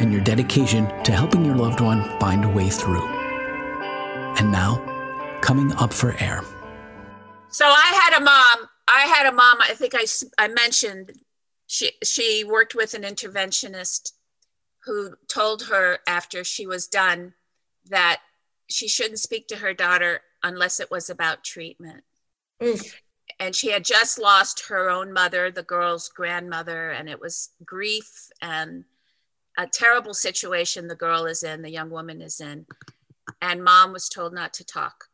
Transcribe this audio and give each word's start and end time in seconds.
and 0.00 0.12
your 0.12 0.22
dedication 0.22 0.86
to 1.04 1.12
helping 1.12 1.44
your 1.44 1.56
loved 1.56 1.80
one 1.80 2.02
find 2.18 2.44
a 2.44 2.48
way 2.48 2.68
through. 2.68 3.06
And 4.38 4.50
now, 4.50 4.80
coming 5.40 5.72
up 5.74 5.92
for 5.92 6.16
air. 6.18 6.42
So 7.50 7.66
I 7.66 8.00
had 8.02 8.20
a 8.20 8.24
mom. 8.24 8.68
I 8.88 9.00
had 9.02 9.26
a 9.26 9.32
mom. 9.32 9.58
I 9.60 9.74
think 9.74 9.94
I, 9.94 10.06
I 10.38 10.48
mentioned 10.48 11.12
she 11.66 11.92
she 12.02 12.44
worked 12.44 12.74
with 12.74 12.94
an 12.94 13.02
interventionist 13.02 14.12
who 14.84 15.14
told 15.28 15.64
her 15.64 15.98
after 16.06 16.44
she 16.44 16.66
was 16.66 16.86
done 16.86 17.34
that 17.88 18.20
she 18.68 18.88
shouldn't 18.88 19.18
speak 19.18 19.46
to 19.48 19.56
her 19.56 19.74
daughter 19.74 20.20
unless 20.42 20.80
it 20.80 20.90
was 20.90 21.08
about 21.08 21.44
treatment. 21.44 22.02
Oof. 22.62 23.00
And 23.38 23.54
she 23.54 23.70
had 23.70 23.84
just 23.84 24.18
lost 24.18 24.66
her 24.68 24.88
own 24.88 25.12
mother, 25.12 25.50
the 25.50 25.62
girl's 25.62 26.08
grandmother, 26.08 26.90
and 26.90 27.08
it 27.08 27.20
was 27.20 27.50
grief 27.64 28.28
and 28.40 28.84
a 29.58 29.66
terrible 29.66 30.14
situation 30.14 30.88
the 30.88 30.94
girl 30.94 31.26
is 31.26 31.42
in, 31.42 31.62
the 31.62 31.70
young 31.70 31.90
woman 31.90 32.20
is 32.20 32.40
in. 32.40 32.66
And 33.40 33.62
mom 33.62 33.92
was 33.92 34.08
told 34.08 34.32
not 34.32 34.54
to 34.54 34.64
talk. 34.64 35.04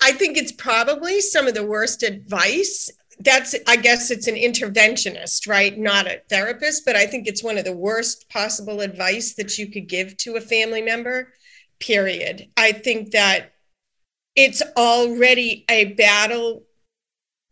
I 0.00 0.12
think 0.12 0.36
it's 0.36 0.52
probably 0.52 1.20
some 1.20 1.46
of 1.46 1.54
the 1.54 1.66
worst 1.66 2.02
advice. 2.02 2.90
That's, 3.20 3.54
I 3.68 3.76
guess 3.76 4.10
it's 4.10 4.26
an 4.26 4.34
interventionist, 4.34 5.48
right? 5.48 5.78
Not 5.78 6.06
a 6.06 6.22
therapist, 6.28 6.84
but 6.84 6.96
I 6.96 7.06
think 7.06 7.26
it's 7.26 7.44
one 7.44 7.58
of 7.58 7.64
the 7.64 7.76
worst 7.76 8.28
possible 8.28 8.80
advice 8.80 9.34
that 9.34 9.58
you 9.58 9.70
could 9.70 9.88
give 9.88 10.16
to 10.18 10.36
a 10.36 10.40
family 10.40 10.82
member, 10.82 11.32
period. 11.78 12.48
I 12.56 12.72
think 12.72 13.12
that 13.12 13.52
it's 14.34 14.62
already 14.76 15.64
a 15.68 15.92
battle 15.94 16.64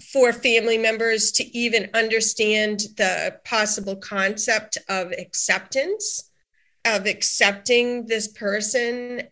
for 0.00 0.32
family 0.32 0.78
members 0.78 1.32
to 1.32 1.56
even 1.56 1.90
understand 1.94 2.80
the 2.96 3.38
possible 3.44 3.96
concept 3.96 4.78
of 4.88 5.12
acceptance, 5.12 6.30
of 6.84 7.06
accepting 7.06 8.06
this 8.06 8.28
person 8.28 9.22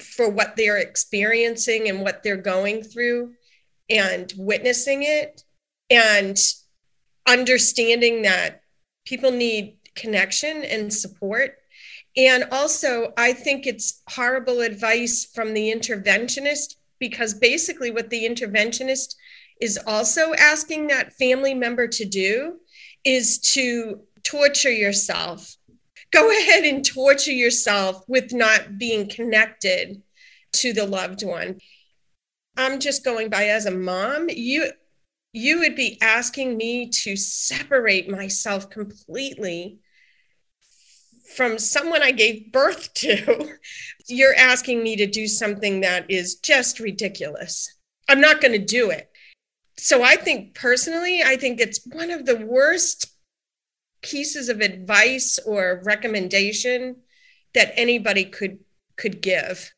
for 0.00 0.28
what 0.28 0.56
they're 0.56 0.78
experiencing 0.78 1.88
and 1.88 2.00
what 2.00 2.22
they're 2.22 2.36
going 2.36 2.82
through 2.82 3.32
and 3.90 4.32
witnessing 4.36 5.02
it 5.02 5.42
and 5.90 6.38
understanding 7.26 8.22
that 8.22 8.62
people 9.06 9.30
need 9.30 9.76
connection 9.94 10.62
and 10.64 10.92
support. 10.92 11.58
And 12.16 12.44
also, 12.50 13.12
I 13.16 13.32
think 13.32 13.66
it's 13.66 14.02
horrible 14.08 14.60
advice 14.60 15.24
from 15.24 15.54
the 15.54 15.72
interventionist 15.72 16.76
because 16.98 17.32
basically, 17.34 17.90
what 17.90 18.10
the 18.10 18.28
interventionist 18.28 19.14
is 19.60 19.78
also 19.86 20.34
asking 20.34 20.88
that 20.88 21.14
family 21.14 21.54
member 21.54 21.88
to 21.88 22.04
do 22.04 22.58
is 23.04 23.38
to 23.38 24.00
torture 24.24 24.70
yourself. 24.70 25.56
Go 26.10 26.30
ahead 26.38 26.64
and 26.64 26.84
torture 26.84 27.32
yourself 27.32 28.04
with 28.08 28.32
not 28.32 28.78
being 28.78 29.08
connected 29.08 30.02
to 30.54 30.72
the 30.72 30.86
loved 30.86 31.24
one. 31.24 31.58
I'm 32.56 32.80
just 32.80 33.04
going 33.04 33.30
by 33.30 33.48
as 33.48 33.66
a 33.66 33.70
mom, 33.70 34.28
you 34.28 34.70
you 35.32 35.60
would 35.60 35.76
be 35.76 35.98
asking 36.00 36.56
me 36.56 36.88
to 36.88 37.14
separate 37.14 38.08
myself 38.08 38.70
completely 38.70 39.78
from 41.36 41.58
someone 41.58 42.02
I 42.02 42.12
gave 42.12 42.50
birth 42.50 42.92
to. 42.94 43.56
You're 44.08 44.34
asking 44.34 44.82
me 44.82 44.96
to 44.96 45.06
do 45.06 45.28
something 45.28 45.82
that 45.82 46.10
is 46.10 46.36
just 46.36 46.80
ridiculous. 46.80 47.72
I'm 48.08 48.20
not 48.20 48.40
going 48.40 48.52
to 48.52 48.58
do 48.58 48.90
it 48.90 49.10
so 49.78 50.02
I 50.02 50.16
think 50.16 50.54
personally, 50.54 51.22
I 51.24 51.36
think 51.36 51.60
it's 51.60 51.80
one 51.86 52.10
of 52.10 52.26
the 52.26 52.36
worst 52.36 53.06
pieces 54.02 54.48
of 54.48 54.60
advice 54.60 55.38
or 55.46 55.82
recommendation 55.84 56.96
that 57.54 57.72
anybody 57.76 58.24
could 58.24 58.58
could 58.96 59.22
give. 59.22 59.72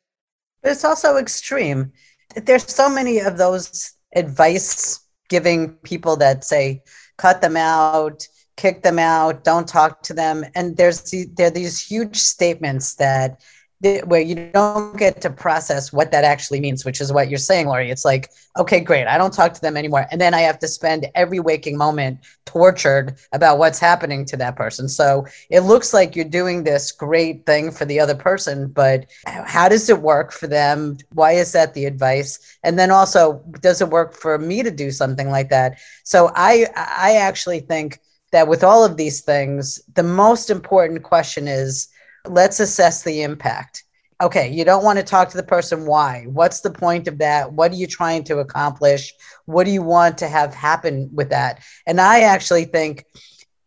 But 0.62 0.72
it's 0.72 0.84
also 0.84 1.16
extreme. 1.16 1.92
There's 2.34 2.70
so 2.72 2.88
many 2.88 3.18
of 3.18 3.36
those 3.36 3.92
advice 4.14 5.00
giving 5.28 5.74
people 5.84 6.16
that 6.16 6.44
say 6.44 6.82
cut 7.18 7.42
them 7.42 7.56
out, 7.56 8.26
kick 8.56 8.82
them 8.82 8.98
out, 8.98 9.44
don't 9.44 9.68
talk 9.68 10.02
to 10.04 10.14
them, 10.14 10.44
and 10.54 10.76
there's 10.76 11.14
there 11.34 11.48
are 11.48 11.50
these 11.50 11.84
huge 11.84 12.16
statements 12.16 12.94
that 12.96 13.42
where 13.80 14.20
you 14.20 14.50
don't 14.52 14.98
get 14.98 15.22
to 15.22 15.30
process 15.30 15.90
what 15.90 16.12
that 16.12 16.22
actually 16.22 16.60
means, 16.60 16.84
which 16.84 17.00
is 17.00 17.12
what 17.12 17.30
you're 17.30 17.38
saying, 17.38 17.66
Laurie. 17.66 17.90
It's 17.90 18.04
like, 18.04 18.30
okay, 18.58 18.78
great, 18.80 19.06
I 19.06 19.16
don't 19.16 19.32
talk 19.32 19.54
to 19.54 19.60
them 19.60 19.76
anymore. 19.76 20.06
And 20.10 20.20
then 20.20 20.34
I 20.34 20.40
have 20.40 20.58
to 20.58 20.68
spend 20.68 21.06
every 21.14 21.40
waking 21.40 21.78
moment 21.78 22.18
tortured 22.44 23.16
about 23.32 23.58
what's 23.58 23.78
happening 23.78 24.26
to 24.26 24.36
that 24.36 24.56
person. 24.56 24.86
So 24.86 25.26
it 25.48 25.60
looks 25.60 25.94
like 25.94 26.14
you're 26.14 26.26
doing 26.26 26.62
this 26.62 26.92
great 26.92 27.46
thing 27.46 27.70
for 27.70 27.86
the 27.86 28.00
other 28.00 28.14
person, 28.14 28.68
but 28.68 29.06
how 29.24 29.68
does 29.68 29.88
it 29.88 30.02
work 30.02 30.32
for 30.32 30.46
them? 30.46 30.98
Why 31.14 31.32
is 31.32 31.52
that 31.52 31.72
the 31.72 31.86
advice? 31.86 32.58
And 32.62 32.78
then 32.78 32.90
also, 32.90 33.42
does 33.60 33.80
it 33.80 33.88
work 33.88 34.12
for 34.14 34.36
me 34.36 34.62
to 34.62 34.70
do 34.70 34.90
something 34.90 35.30
like 35.30 35.48
that? 35.50 35.78
So 36.04 36.30
I 36.34 36.66
I 36.76 37.16
actually 37.16 37.60
think 37.60 38.00
that 38.32 38.46
with 38.46 38.62
all 38.62 38.84
of 38.84 38.96
these 38.96 39.22
things, 39.22 39.80
the 39.94 40.02
most 40.02 40.50
important 40.50 41.02
question 41.02 41.48
is 41.48 41.88
Let's 42.26 42.60
assess 42.60 43.02
the 43.02 43.22
impact. 43.22 43.84
Okay, 44.22 44.50
you 44.50 44.64
don't 44.64 44.84
want 44.84 44.98
to 44.98 45.04
talk 45.04 45.30
to 45.30 45.36
the 45.36 45.42
person. 45.42 45.86
Why? 45.86 46.26
What's 46.28 46.60
the 46.60 46.70
point 46.70 47.08
of 47.08 47.18
that? 47.18 47.52
What 47.52 47.72
are 47.72 47.76
you 47.76 47.86
trying 47.86 48.22
to 48.24 48.40
accomplish? 48.40 49.14
What 49.46 49.64
do 49.64 49.70
you 49.70 49.82
want 49.82 50.18
to 50.18 50.28
have 50.28 50.52
happen 50.52 51.08
with 51.12 51.30
that? 51.30 51.62
And 51.86 52.00
I 52.00 52.20
actually 52.20 52.66
think 52.66 53.06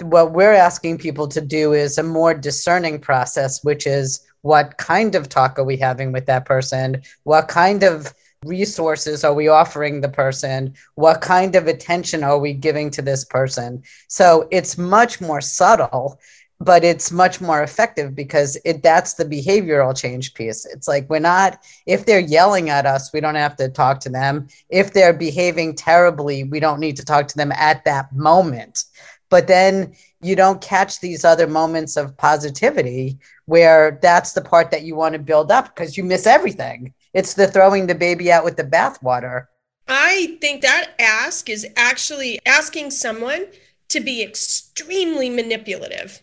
what 0.01 0.33
we're 0.33 0.53
asking 0.53 0.99
people 0.99 1.27
to 1.29 1.41
do 1.41 1.73
is 1.73 1.97
a 1.97 2.03
more 2.03 2.35
discerning 2.35 2.99
process, 2.99 3.63
which 3.63 3.87
is 3.87 4.23
what 4.41 4.77
kind 4.77 5.15
of 5.15 5.29
talk 5.29 5.57
are 5.57 5.63
we 5.63 5.77
having 5.77 6.11
with 6.11 6.27
that 6.27 6.45
person? 6.45 7.01
What 7.23 7.47
kind 7.47 7.81
of 7.83 8.13
resources 8.45 9.23
are 9.23 9.33
we 9.33 9.47
offering 9.47 10.01
the 10.01 10.09
person? 10.09 10.75
What 10.95 11.21
kind 11.21 11.55
of 11.55 11.67
attention 11.67 12.23
are 12.23 12.37
we 12.37 12.53
giving 12.53 12.89
to 12.91 13.01
this 13.01 13.25
person? 13.25 13.83
So 14.07 14.47
it's 14.51 14.77
much 14.77 15.21
more 15.21 15.41
subtle 15.41 16.19
but 16.63 16.83
it's 16.83 17.11
much 17.11 17.41
more 17.41 17.61
effective 17.61 18.15
because 18.15 18.57
it 18.63 18.81
that's 18.83 19.15
the 19.15 19.25
behavioral 19.25 19.95
change 19.95 20.33
piece. 20.33 20.65
It's 20.65 20.87
like 20.87 21.09
we're 21.09 21.19
not 21.19 21.63
if 21.85 22.05
they're 22.05 22.19
yelling 22.19 22.69
at 22.69 22.85
us 22.85 23.11
we 23.11 23.19
don't 23.19 23.35
have 23.35 23.55
to 23.57 23.69
talk 23.69 23.99
to 24.01 24.09
them. 24.09 24.47
If 24.69 24.93
they're 24.93 25.13
behaving 25.13 25.75
terribly 25.75 26.43
we 26.43 26.59
don't 26.59 26.79
need 26.79 26.95
to 26.97 27.05
talk 27.05 27.27
to 27.29 27.37
them 27.37 27.51
at 27.51 27.83
that 27.85 28.13
moment. 28.13 28.85
But 29.29 29.47
then 29.47 29.93
you 30.21 30.35
don't 30.35 30.61
catch 30.61 30.99
these 30.99 31.25
other 31.25 31.47
moments 31.47 31.97
of 31.97 32.15
positivity 32.17 33.19
where 33.45 33.99
that's 34.01 34.33
the 34.33 34.41
part 34.41 34.71
that 34.71 34.83
you 34.83 34.95
want 34.95 35.13
to 35.13 35.19
build 35.19 35.51
up 35.51 35.75
because 35.75 35.97
you 35.97 36.03
miss 36.03 36.25
everything. 36.25 36.93
It's 37.13 37.33
the 37.33 37.47
throwing 37.47 37.87
the 37.87 37.95
baby 37.95 38.31
out 38.31 38.45
with 38.45 38.55
the 38.55 38.63
bathwater. 38.63 39.47
I 39.87 40.37
think 40.39 40.61
that 40.61 40.91
ask 40.97 41.49
is 41.49 41.67
actually 41.75 42.39
asking 42.45 42.91
someone 42.91 43.47
to 43.89 43.99
be 43.99 44.23
extremely 44.23 45.29
manipulative 45.29 46.21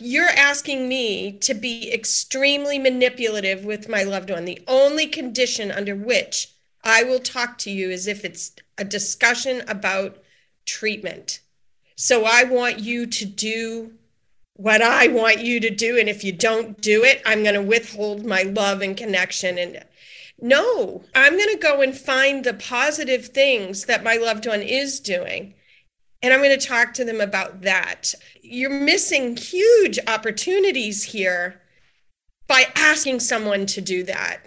you're 0.00 0.24
asking 0.28 0.88
me 0.88 1.32
to 1.32 1.54
be 1.54 1.92
extremely 1.92 2.78
manipulative 2.78 3.64
with 3.64 3.88
my 3.88 4.02
loved 4.02 4.30
one. 4.30 4.44
The 4.44 4.62
only 4.66 5.06
condition 5.06 5.70
under 5.70 5.94
which 5.94 6.48
I 6.82 7.02
will 7.02 7.20
talk 7.20 7.58
to 7.58 7.70
you 7.70 7.90
is 7.90 8.06
if 8.06 8.24
it's 8.24 8.52
a 8.78 8.84
discussion 8.84 9.62
about 9.68 10.22
treatment. 10.64 11.40
So 11.96 12.24
I 12.24 12.44
want 12.44 12.80
you 12.80 13.06
to 13.06 13.24
do 13.24 13.92
what 14.54 14.82
I 14.82 15.08
want 15.08 15.40
you 15.40 15.60
to 15.60 15.70
do. 15.70 15.98
And 15.98 16.08
if 16.08 16.24
you 16.24 16.32
don't 16.32 16.80
do 16.80 17.04
it, 17.04 17.22
I'm 17.24 17.42
going 17.42 17.54
to 17.54 17.62
withhold 17.62 18.24
my 18.24 18.42
love 18.42 18.80
and 18.80 18.96
connection. 18.96 19.58
And 19.58 19.84
no, 20.40 21.04
I'm 21.14 21.36
going 21.36 21.52
to 21.52 21.58
go 21.58 21.80
and 21.82 21.96
find 21.96 22.44
the 22.44 22.54
positive 22.54 23.26
things 23.26 23.84
that 23.86 24.02
my 24.02 24.16
loved 24.16 24.46
one 24.46 24.62
is 24.62 25.00
doing. 25.00 25.54
And 26.22 26.32
I'm 26.32 26.40
going 26.40 26.58
to 26.58 26.66
talk 26.66 26.94
to 26.94 27.04
them 27.04 27.20
about 27.20 27.62
that. 27.62 28.14
You're 28.42 28.70
missing 28.70 29.36
huge 29.36 29.98
opportunities 30.06 31.02
here 31.02 31.60
by 32.46 32.66
asking 32.76 33.20
someone 33.20 33.66
to 33.66 33.80
do 33.80 34.04
that. 34.04 34.38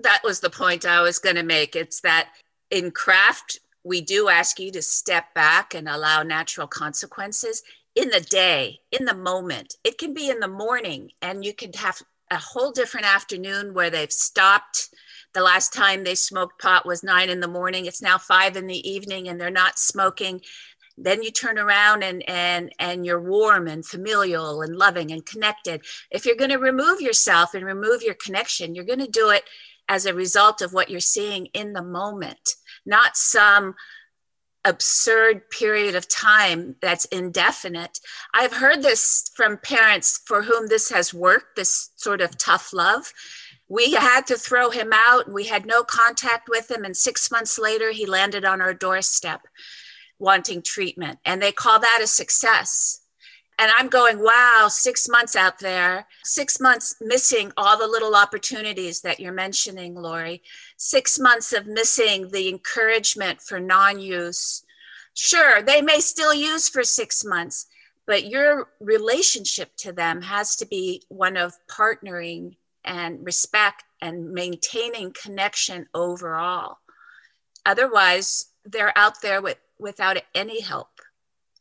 That 0.00 0.22
was 0.22 0.40
the 0.40 0.50
point 0.50 0.84
I 0.84 1.00
was 1.00 1.18
going 1.18 1.36
to 1.36 1.42
make. 1.42 1.74
It's 1.74 2.00
that 2.02 2.28
in 2.70 2.90
craft, 2.90 3.58
we 3.82 4.00
do 4.00 4.28
ask 4.28 4.60
you 4.60 4.70
to 4.72 4.82
step 4.82 5.34
back 5.34 5.74
and 5.74 5.88
allow 5.88 6.22
natural 6.22 6.66
consequences. 6.66 7.62
in 7.94 8.10
the 8.10 8.20
day, 8.20 8.80
in 8.90 9.04
the 9.04 9.14
moment. 9.14 9.76
It 9.84 9.98
can 9.98 10.14
be 10.14 10.28
in 10.28 10.40
the 10.40 10.48
morning, 10.48 11.10
and 11.22 11.44
you 11.44 11.54
could 11.54 11.76
have 11.76 12.02
a 12.30 12.36
whole 12.38 12.72
different 12.72 13.06
afternoon 13.06 13.74
where 13.74 13.90
they've 13.90 14.12
stopped. 14.12 14.88
The 15.32 15.42
last 15.42 15.72
time 15.72 16.04
they 16.04 16.14
smoked 16.14 16.60
pot 16.60 16.86
was 16.86 17.04
nine 17.04 17.28
in 17.28 17.40
the 17.40 17.48
morning. 17.48 17.86
It's 17.86 18.02
now 18.02 18.18
five 18.18 18.56
in 18.56 18.66
the 18.66 18.88
evening, 18.88 19.28
and 19.28 19.40
they're 19.40 19.50
not 19.50 19.78
smoking. 19.78 20.40
Then 20.96 21.22
you 21.22 21.30
turn 21.30 21.58
around 21.58 22.02
and 22.02 22.22
and 22.28 22.72
and 22.78 23.04
you're 23.04 23.20
warm 23.20 23.66
and 23.66 23.84
familial 23.84 24.62
and 24.62 24.76
loving 24.76 25.10
and 25.10 25.26
connected. 25.26 25.84
If 26.10 26.24
you're 26.24 26.36
going 26.36 26.50
to 26.50 26.58
remove 26.58 27.00
yourself 27.00 27.54
and 27.54 27.64
remove 27.64 28.02
your 28.02 28.14
connection, 28.14 28.74
you're 28.74 28.84
going 28.84 29.00
to 29.00 29.08
do 29.08 29.30
it 29.30 29.44
as 29.88 30.06
a 30.06 30.14
result 30.14 30.62
of 30.62 30.72
what 30.72 30.90
you're 30.90 31.00
seeing 31.00 31.46
in 31.46 31.72
the 31.72 31.82
moment, 31.82 32.54
not 32.86 33.16
some 33.16 33.74
absurd 34.64 35.50
period 35.50 35.94
of 35.94 36.08
time 36.08 36.76
that's 36.80 37.04
indefinite. 37.06 38.00
I've 38.32 38.54
heard 38.54 38.82
this 38.82 39.30
from 39.36 39.58
parents 39.58 40.22
for 40.24 40.42
whom 40.42 40.68
this 40.68 40.88
has 40.90 41.12
worked, 41.12 41.56
this 41.56 41.90
sort 41.96 42.22
of 42.22 42.38
tough 42.38 42.72
love. 42.72 43.12
We 43.68 43.92
had 43.92 44.26
to 44.28 44.36
throw 44.36 44.70
him 44.70 44.90
out. 44.92 45.30
We 45.30 45.44
had 45.44 45.66
no 45.66 45.82
contact 45.82 46.48
with 46.48 46.70
him. 46.70 46.84
And 46.84 46.96
six 46.96 47.30
months 47.30 47.58
later, 47.58 47.92
he 47.92 48.06
landed 48.06 48.44
on 48.44 48.62
our 48.62 48.72
doorstep 48.72 49.42
wanting 50.24 50.62
treatment. 50.62 51.18
And 51.24 51.40
they 51.40 51.52
call 51.52 51.78
that 51.78 52.00
a 52.02 52.06
success. 52.06 53.02
And 53.58 53.70
I'm 53.78 53.88
going, 53.88 54.18
wow, 54.18 54.66
six 54.68 55.08
months 55.08 55.36
out 55.36 55.60
there, 55.60 56.06
six 56.24 56.58
months 56.58 56.96
missing 57.00 57.52
all 57.56 57.78
the 57.78 57.86
little 57.86 58.16
opportunities 58.16 59.02
that 59.02 59.20
you're 59.20 59.32
mentioning, 59.32 59.94
Laurie, 59.94 60.42
six 60.76 61.20
months 61.20 61.52
of 61.52 61.66
missing 61.66 62.30
the 62.30 62.48
encouragement 62.48 63.40
for 63.40 63.60
non 63.60 64.00
use. 64.00 64.64
Sure, 65.12 65.62
they 65.62 65.80
may 65.80 66.00
still 66.00 66.34
use 66.34 66.68
for 66.68 66.82
six 66.82 67.24
months, 67.24 67.66
but 68.06 68.26
your 68.26 68.70
relationship 68.80 69.76
to 69.76 69.92
them 69.92 70.22
has 70.22 70.56
to 70.56 70.66
be 70.66 71.02
one 71.08 71.36
of 71.36 71.54
partnering 71.68 72.56
and 72.84 73.24
respect 73.24 73.84
and 74.00 74.32
maintaining 74.32 75.12
connection 75.12 75.86
overall. 75.94 76.78
Otherwise, 77.64 78.46
they're 78.64 78.96
out 78.98 79.22
there 79.22 79.40
with, 79.40 79.58
without 79.78 80.18
any 80.34 80.60
help 80.60 80.88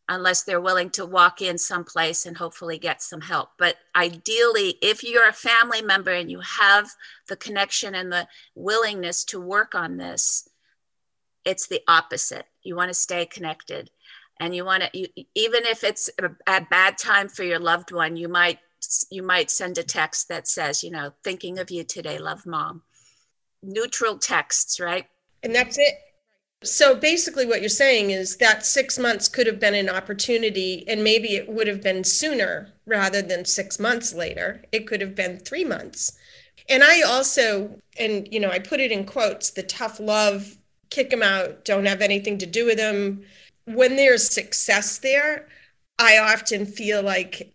unless 0.09 0.43
they're 0.43 0.61
willing 0.61 0.89
to 0.89 1.05
walk 1.05 1.41
in 1.41 1.57
someplace 1.57 2.25
and 2.25 2.37
hopefully 2.37 2.77
get 2.77 3.01
some 3.01 3.21
help. 3.21 3.49
But 3.57 3.77
ideally, 3.95 4.77
if 4.81 5.03
you're 5.03 5.27
a 5.27 5.33
family 5.33 5.81
member 5.81 6.11
and 6.11 6.29
you 6.29 6.41
have 6.41 6.91
the 7.29 7.37
connection 7.37 7.95
and 7.95 8.11
the 8.11 8.27
willingness 8.53 9.23
to 9.25 9.39
work 9.39 9.75
on 9.75 9.97
this, 9.97 10.49
it's 11.45 11.67
the 11.67 11.81
opposite. 11.87 12.45
You 12.63 12.75
want 12.75 12.89
to 12.89 12.93
stay 12.93 13.25
connected. 13.25 13.89
And 14.39 14.55
you 14.55 14.65
want 14.65 14.83
to, 14.83 14.89
you, 14.97 15.07
even 15.35 15.65
if 15.65 15.83
it's 15.83 16.09
a, 16.19 16.31
a 16.47 16.61
bad 16.61 16.97
time 16.97 17.29
for 17.29 17.43
your 17.43 17.59
loved 17.59 17.91
one, 17.91 18.17
you 18.17 18.27
might 18.27 18.59
you 19.09 19.23
might 19.23 19.49
send 19.49 19.77
a 19.77 19.83
text 19.83 20.27
that 20.27 20.45
says, 20.45 20.83
you 20.83 20.91
know, 20.91 21.13
thinking 21.23 21.57
of 21.59 21.71
you 21.71 21.85
today, 21.85 22.17
love 22.17 22.45
mom. 22.45 22.81
Neutral 23.61 24.17
texts, 24.17 24.77
right? 24.77 25.05
And 25.41 25.55
that's 25.55 25.77
it. 25.77 25.93
So 26.63 26.95
basically, 26.95 27.45
what 27.45 27.61
you're 27.61 27.69
saying 27.69 28.11
is 28.11 28.37
that 28.37 28.65
six 28.65 28.97
months 28.97 29.27
could 29.27 29.47
have 29.47 29.59
been 29.59 29.75
an 29.75 29.89
opportunity, 29.89 30.85
and 30.87 31.03
maybe 31.03 31.35
it 31.35 31.49
would 31.49 31.67
have 31.67 31.81
been 31.81 32.03
sooner 32.03 32.73
rather 32.85 33.21
than 33.21 33.45
six 33.45 33.79
months 33.79 34.13
later. 34.13 34.63
It 34.71 34.87
could 34.87 35.01
have 35.01 35.15
been 35.15 35.39
three 35.39 35.65
months. 35.65 36.17
And 36.69 36.83
I 36.83 37.01
also, 37.01 37.79
and 37.99 38.27
you 38.31 38.39
know, 38.39 38.49
I 38.49 38.59
put 38.59 38.79
it 38.79 38.91
in 38.91 39.05
quotes 39.05 39.49
the 39.51 39.63
tough 39.63 39.99
love, 39.99 40.57
kick 40.89 41.09
them 41.09 41.23
out, 41.23 41.65
don't 41.65 41.85
have 41.85 42.01
anything 42.01 42.37
to 42.39 42.45
do 42.45 42.65
with 42.65 42.77
them. 42.77 43.23
When 43.65 43.95
there's 43.95 44.33
success 44.33 44.97
there, 44.99 45.47
I 45.99 46.17
often 46.17 46.65
feel 46.65 47.01
like 47.03 47.53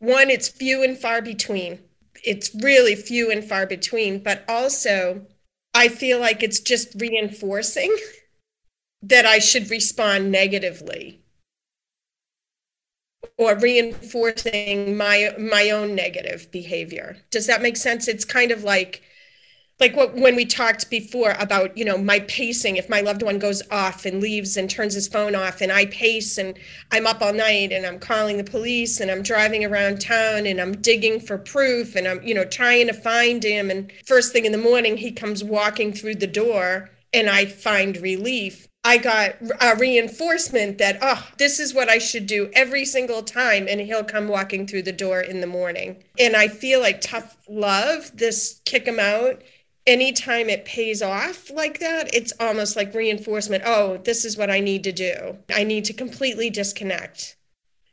one, 0.00 0.30
it's 0.30 0.48
few 0.48 0.82
and 0.82 0.98
far 0.98 1.22
between. 1.22 1.80
It's 2.24 2.54
really 2.54 2.96
few 2.96 3.30
and 3.30 3.44
far 3.44 3.66
between, 3.66 4.22
but 4.22 4.44
also 4.48 5.26
I 5.74 5.88
feel 5.88 6.18
like 6.18 6.42
it's 6.42 6.60
just 6.60 6.94
reinforcing 7.00 7.96
that 9.02 9.26
I 9.26 9.38
should 9.38 9.70
respond 9.70 10.30
negatively 10.30 11.20
or 13.36 13.56
reinforcing 13.56 14.96
my 14.96 15.34
my 15.38 15.70
own 15.70 15.94
negative 15.94 16.50
behavior. 16.50 17.18
Does 17.30 17.46
that 17.46 17.62
make 17.62 17.76
sense? 17.76 18.08
It's 18.08 18.24
kind 18.24 18.50
of 18.50 18.64
like 18.64 19.02
like 19.80 19.94
what 19.94 20.14
when 20.14 20.34
we 20.34 20.44
talked 20.44 20.90
before 20.90 21.36
about 21.38 21.76
you 21.76 21.84
know 21.84 21.96
my 21.96 22.20
pacing 22.20 22.76
if 22.76 22.88
my 22.88 23.00
loved 23.00 23.22
one 23.22 23.38
goes 23.38 23.62
off 23.70 24.04
and 24.04 24.20
leaves 24.20 24.56
and 24.56 24.68
turns 24.68 24.94
his 24.94 25.08
phone 25.08 25.34
off 25.34 25.60
and 25.60 25.70
i 25.70 25.86
pace 25.86 26.38
and 26.38 26.58
i'm 26.90 27.06
up 27.06 27.22
all 27.22 27.32
night 27.32 27.72
and 27.72 27.86
i'm 27.86 27.98
calling 27.98 28.36
the 28.36 28.44
police 28.44 29.00
and 29.00 29.10
i'm 29.10 29.22
driving 29.22 29.64
around 29.64 30.00
town 30.00 30.46
and 30.46 30.60
i'm 30.60 30.72
digging 30.80 31.20
for 31.20 31.38
proof 31.38 31.94
and 31.94 32.08
i'm 32.08 32.22
you 32.22 32.34
know 32.34 32.44
trying 32.44 32.86
to 32.86 32.92
find 32.92 33.44
him 33.44 33.70
and 33.70 33.92
first 34.04 34.32
thing 34.32 34.44
in 34.44 34.52
the 34.52 34.58
morning 34.58 34.96
he 34.96 35.12
comes 35.12 35.44
walking 35.44 35.92
through 35.92 36.14
the 36.14 36.26
door 36.26 36.90
and 37.12 37.28
i 37.30 37.44
find 37.44 37.96
relief 37.98 38.66
I 38.88 38.96
got 38.96 39.36
a 39.60 39.76
reinforcement 39.76 40.78
that, 40.78 40.98
oh, 41.02 41.28
this 41.36 41.60
is 41.60 41.74
what 41.74 41.90
I 41.90 41.98
should 41.98 42.26
do 42.26 42.48
every 42.54 42.86
single 42.86 43.22
time. 43.22 43.66
And 43.68 43.82
he'll 43.82 44.02
come 44.02 44.28
walking 44.28 44.66
through 44.66 44.84
the 44.84 44.92
door 44.92 45.20
in 45.20 45.42
the 45.42 45.46
morning. 45.46 46.02
And 46.18 46.34
I 46.34 46.48
feel 46.48 46.80
like 46.80 47.02
tough 47.02 47.36
love, 47.46 48.10
this 48.14 48.62
kick 48.64 48.86
him 48.86 48.98
out, 48.98 49.42
anytime 49.86 50.48
it 50.48 50.64
pays 50.64 51.02
off 51.02 51.50
like 51.50 51.80
that, 51.80 52.14
it's 52.14 52.32
almost 52.40 52.76
like 52.76 52.94
reinforcement. 52.94 53.62
Oh, 53.66 53.98
this 53.98 54.24
is 54.24 54.38
what 54.38 54.50
I 54.50 54.60
need 54.60 54.84
to 54.84 54.92
do. 54.92 55.36
I 55.54 55.64
need 55.64 55.84
to 55.84 55.92
completely 55.92 56.48
disconnect. 56.48 57.36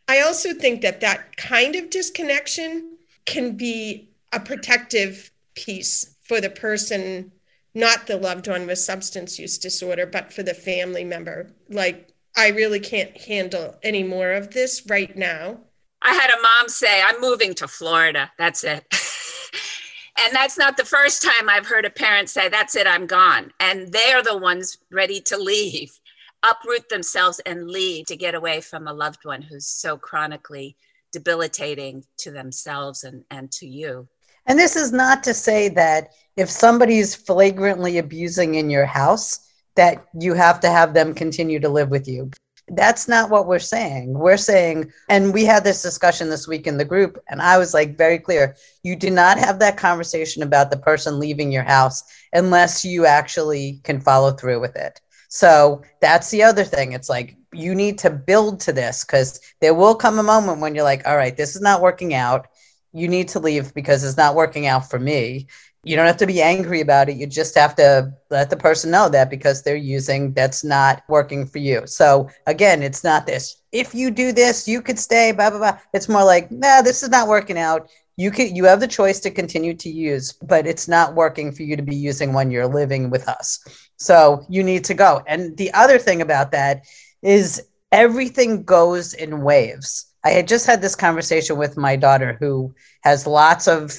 I 0.07 0.21
also 0.21 0.53
think 0.53 0.79
that 0.79 1.01
that 1.01 1.35
kind 1.35 1.75
of 1.75 1.89
disconnection 1.89 2.95
can 3.25 3.57
be 3.57 4.07
a 4.31 4.39
protective 4.39 5.29
piece 5.55 6.15
for 6.21 6.39
the 6.39 6.49
person 6.49 7.33
not 7.75 8.07
the 8.07 8.17
loved 8.17 8.47
one 8.47 8.65
with 8.65 8.79
substance 8.79 9.37
use 9.37 9.57
disorder, 9.57 10.05
but 10.05 10.33
for 10.33 10.43
the 10.43 10.53
family 10.53 11.03
member. 11.03 11.51
Like, 11.69 12.09
I 12.37 12.49
really 12.49 12.79
can't 12.79 13.15
handle 13.17 13.75
any 13.83 14.01
more 14.01 14.31
of 14.31 14.51
this 14.51 14.85
right 14.87 15.15
now. 15.15 15.59
I 16.01 16.13
had 16.13 16.29
a 16.29 16.41
mom 16.41 16.69
say, 16.69 17.01
I'm 17.01 17.19
moving 17.19 17.53
to 17.55 17.67
Florida. 17.67 18.31
That's 18.37 18.63
it. 18.63 18.85
and 20.23 20.33
that's 20.33 20.57
not 20.57 20.77
the 20.77 20.85
first 20.85 21.21
time 21.21 21.49
I've 21.49 21.67
heard 21.67 21.85
a 21.85 21.89
parent 21.89 22.29
say, 22.29 22.47
That's 22.47 22.75
it, 22.75 22.87
I'm 22.87 23.07
gone. 23.07 23.51
And 23.59 23.91
they're 23.91 24.23
the 24.23 24.37
ones 24.37 24.77
ready 24.91 25.19
to 25.21 25.37
leave, 25.37 25.99
uproot 26.43 26.89
themselves 26.89 27.39
and 27.45 27.69
leave 27.69 28.05
to 28.07 28.15
get 28.15 28.35
away 28.35 28.61
from 28.61 28.87
a 28.87 28.93
loved 28.93 29.25
one 29.25 29.41
who's 29.41 29.67
so 29.67 29.97
chronically 29.97 30.77
debilitating 31.11 32.05
to 32.17 32.31
themselves 32.31 33.03
and, 33.03 33.23
and 33.31 33.51
to 33.53 33.67
you. 33.67 34.07
And 34.45 34.59
this 34.59 34.75
is 34.75 34.91
not 34.91 35.23
to 35.23 35.33
say 35.33 35.69
that 35.69 36.09
if 36.37 36.49
somebody's 36.49 37.15
flagrantly 37.15 37.97
abusing 37.97 38.55
in 38.55 38.69
your 38.69 38.85
house, 38.85 39.39
that 39.75 40.05
you 40.19 40.33
have 40.33 40.59
to 40.61 40.69
have 40.69 40.93
them 40.93 41.13
continue 41.13 41.59
to 41.59 41.69
live 41.69 41.89
with 41.89 42.07
you. 42.07 42.31
That's 42.69 43.07
not 43.07 43.29
what 43.29 43.45
we're 43.45 43.59
saying. 43.59 44.13
We're 44.17 44.37
saying, 44.37 44.91
and 45.07 45.33
we 45.33 45.45
had 45.45 45.63
this 45.63 45.83
discussion 45.83 46.29
this 46.29 46.47
week 46.47 46.65
in 46.65 46.77
the 46.77 46.85
group, 46.85 47.19
and 47.29 47.41
I 47.41 47.59
was 47.59 47.75
like 47.75 47.95
very 47.95 48.17
clear 48.17 48.55
you 48.81 48.95
do 48.95 49.11
not 49.11 49.37
have 49.37 49.59
that 49.59 49.77
conversation 49.77 50.41
about 50.41 50.71
the 50.71 50.77
person 50.77 51.19
leaving 51.19 51.51
your 51.51 51.63
house 51.63 52.03
unless 52.33 52.83
you 52.83 53.05
actually 53.05 53.81
can 53.83 54.01
follow 54.01 54.31
through 54.31 54.61
with 54.61 54.75
it. 54.75 54.99
So 55.29 55.83
that's 56.01 56.31
the 56.31 56.41
other 56.41 56.63
thing. 56.63 56.93
It's 56.93 57.09
like 57.09 57.35
you 57.53 57.75
need 57.75 57.99
to 57.99 58.09
build 58.09 58.59
to 58.61 58.73
this 58.73 59.03
because 59.03 59.39
there 59.61 59.73
will 59.73 59.93
come 59.93 60.17
a 60.17 60.23
moment 60.23 60.59
when 60.59 60.73
you're 60.73 60.83
like, 60.83 61.05
all 61.05 61.17
right, 61.17 61.35
this 61.35 61.55
is 61.55 61.61
not 61.61 61.81
working 61.81 62.13
out 62.13 62.47
you 62.95 63.09
need 63.09 63.27
to 63.27 63.39
leave 63.39 63.73
because 63.73 64.03
it's 64.03 64.17
not 64.17 64.35
working 64.35 64.67
out 64.67 64.89
for 64.89 64.97
me. 64.97 65.47
You 65.83 65.95
don't 65.95 66.07
have 66.07 66.17
to 66.17 66.25
be 66.25 66.41
angry 66.41 66.79
about 66.81 67.09
it. 67.09 67.17
You 67.17 67.27
just 67.27 67.53
have 67.55 67.75
to 67.75 68.11
let 68.31 68.49
the 68.49 68.57
person 68.57 68.89
know 68.89 69.09
that 69.09 69.29
because 69.29 69.61
they're 69.61 69.75
using 69.75 70.33
that's 70.33 70.63
not 70.63 71.03
working 71.09 71.45
for 71.45 71.59
you. 71.59 71.85
So 71.85 72.29
again, 72.47 72.81
it's 72.81 73.03
not 73.03 73.27
this. 73.27 73.57
If 73.71 73.93
you 73.93 74.09
do 74.09 74.31
this, 74.31 74.67
you 74.67 74.81
could 74.81 74.97
stay, 74.97 75.33
blah, 75.33 75.49
blah, 75.49 75.59
blah. 75.59 75.77
It's 75.93 76.09
more 76.09 76.23
like, 76.23 76.49
nah, 76.49 76.81
this 76.81 77.03
is 77.03 77.09
not 77.09 77.27
working 77.27 77.59
out. 77.59 77.89
You 78.17 78.31
can 78.31 78.55
you 78.55 78.63
have 78.63 78.79
the 78.79 78.87
choice 78.87 79.19
to 79.19 79.29
continue 79.29 79.73
to 79.75 79.89
use, 79.89 80.31
but 80.31 80.65
it's 80.65 80.87
not 80.87 81.15
working 81.15 81.51
for 81.51 81.63
you 81.63 81.75
to 81.75 81.83
be 81.83 81.95
using 81.95 82.31
when 82.31 82.49
you're 82.49 82.65
living 82.65 83.09
with 83.09 83.27
us. 83.27 83.59
So 83.97 84.45
you 84.49 84.63
need 84.63 84.85
to 84.85 84.93
go. 84.93 85.21
And 85.27 85.55
the 85.57 85.71
other 85.73 85.99
thing 85.99 86.21
about 86.21 86.51
that 86.51 86.85
is 87.21 87.61
everything 87.91 88.63
goes 88.63 89.13
in 89.13 89.41
waves 89.41 90.07
I 90.25 90.31
had 90.31 90.47
just 90.47 90.65
had 90.65 90.81
this 90.81 90.95
conversation 90.95 91.55
with 91.55 91.77
my 91.77 91.95
daughter 91.95 92.35
who 92.39 92.73
has 93.03 93.27
lots 93.27 93.67
of 93.67 93.95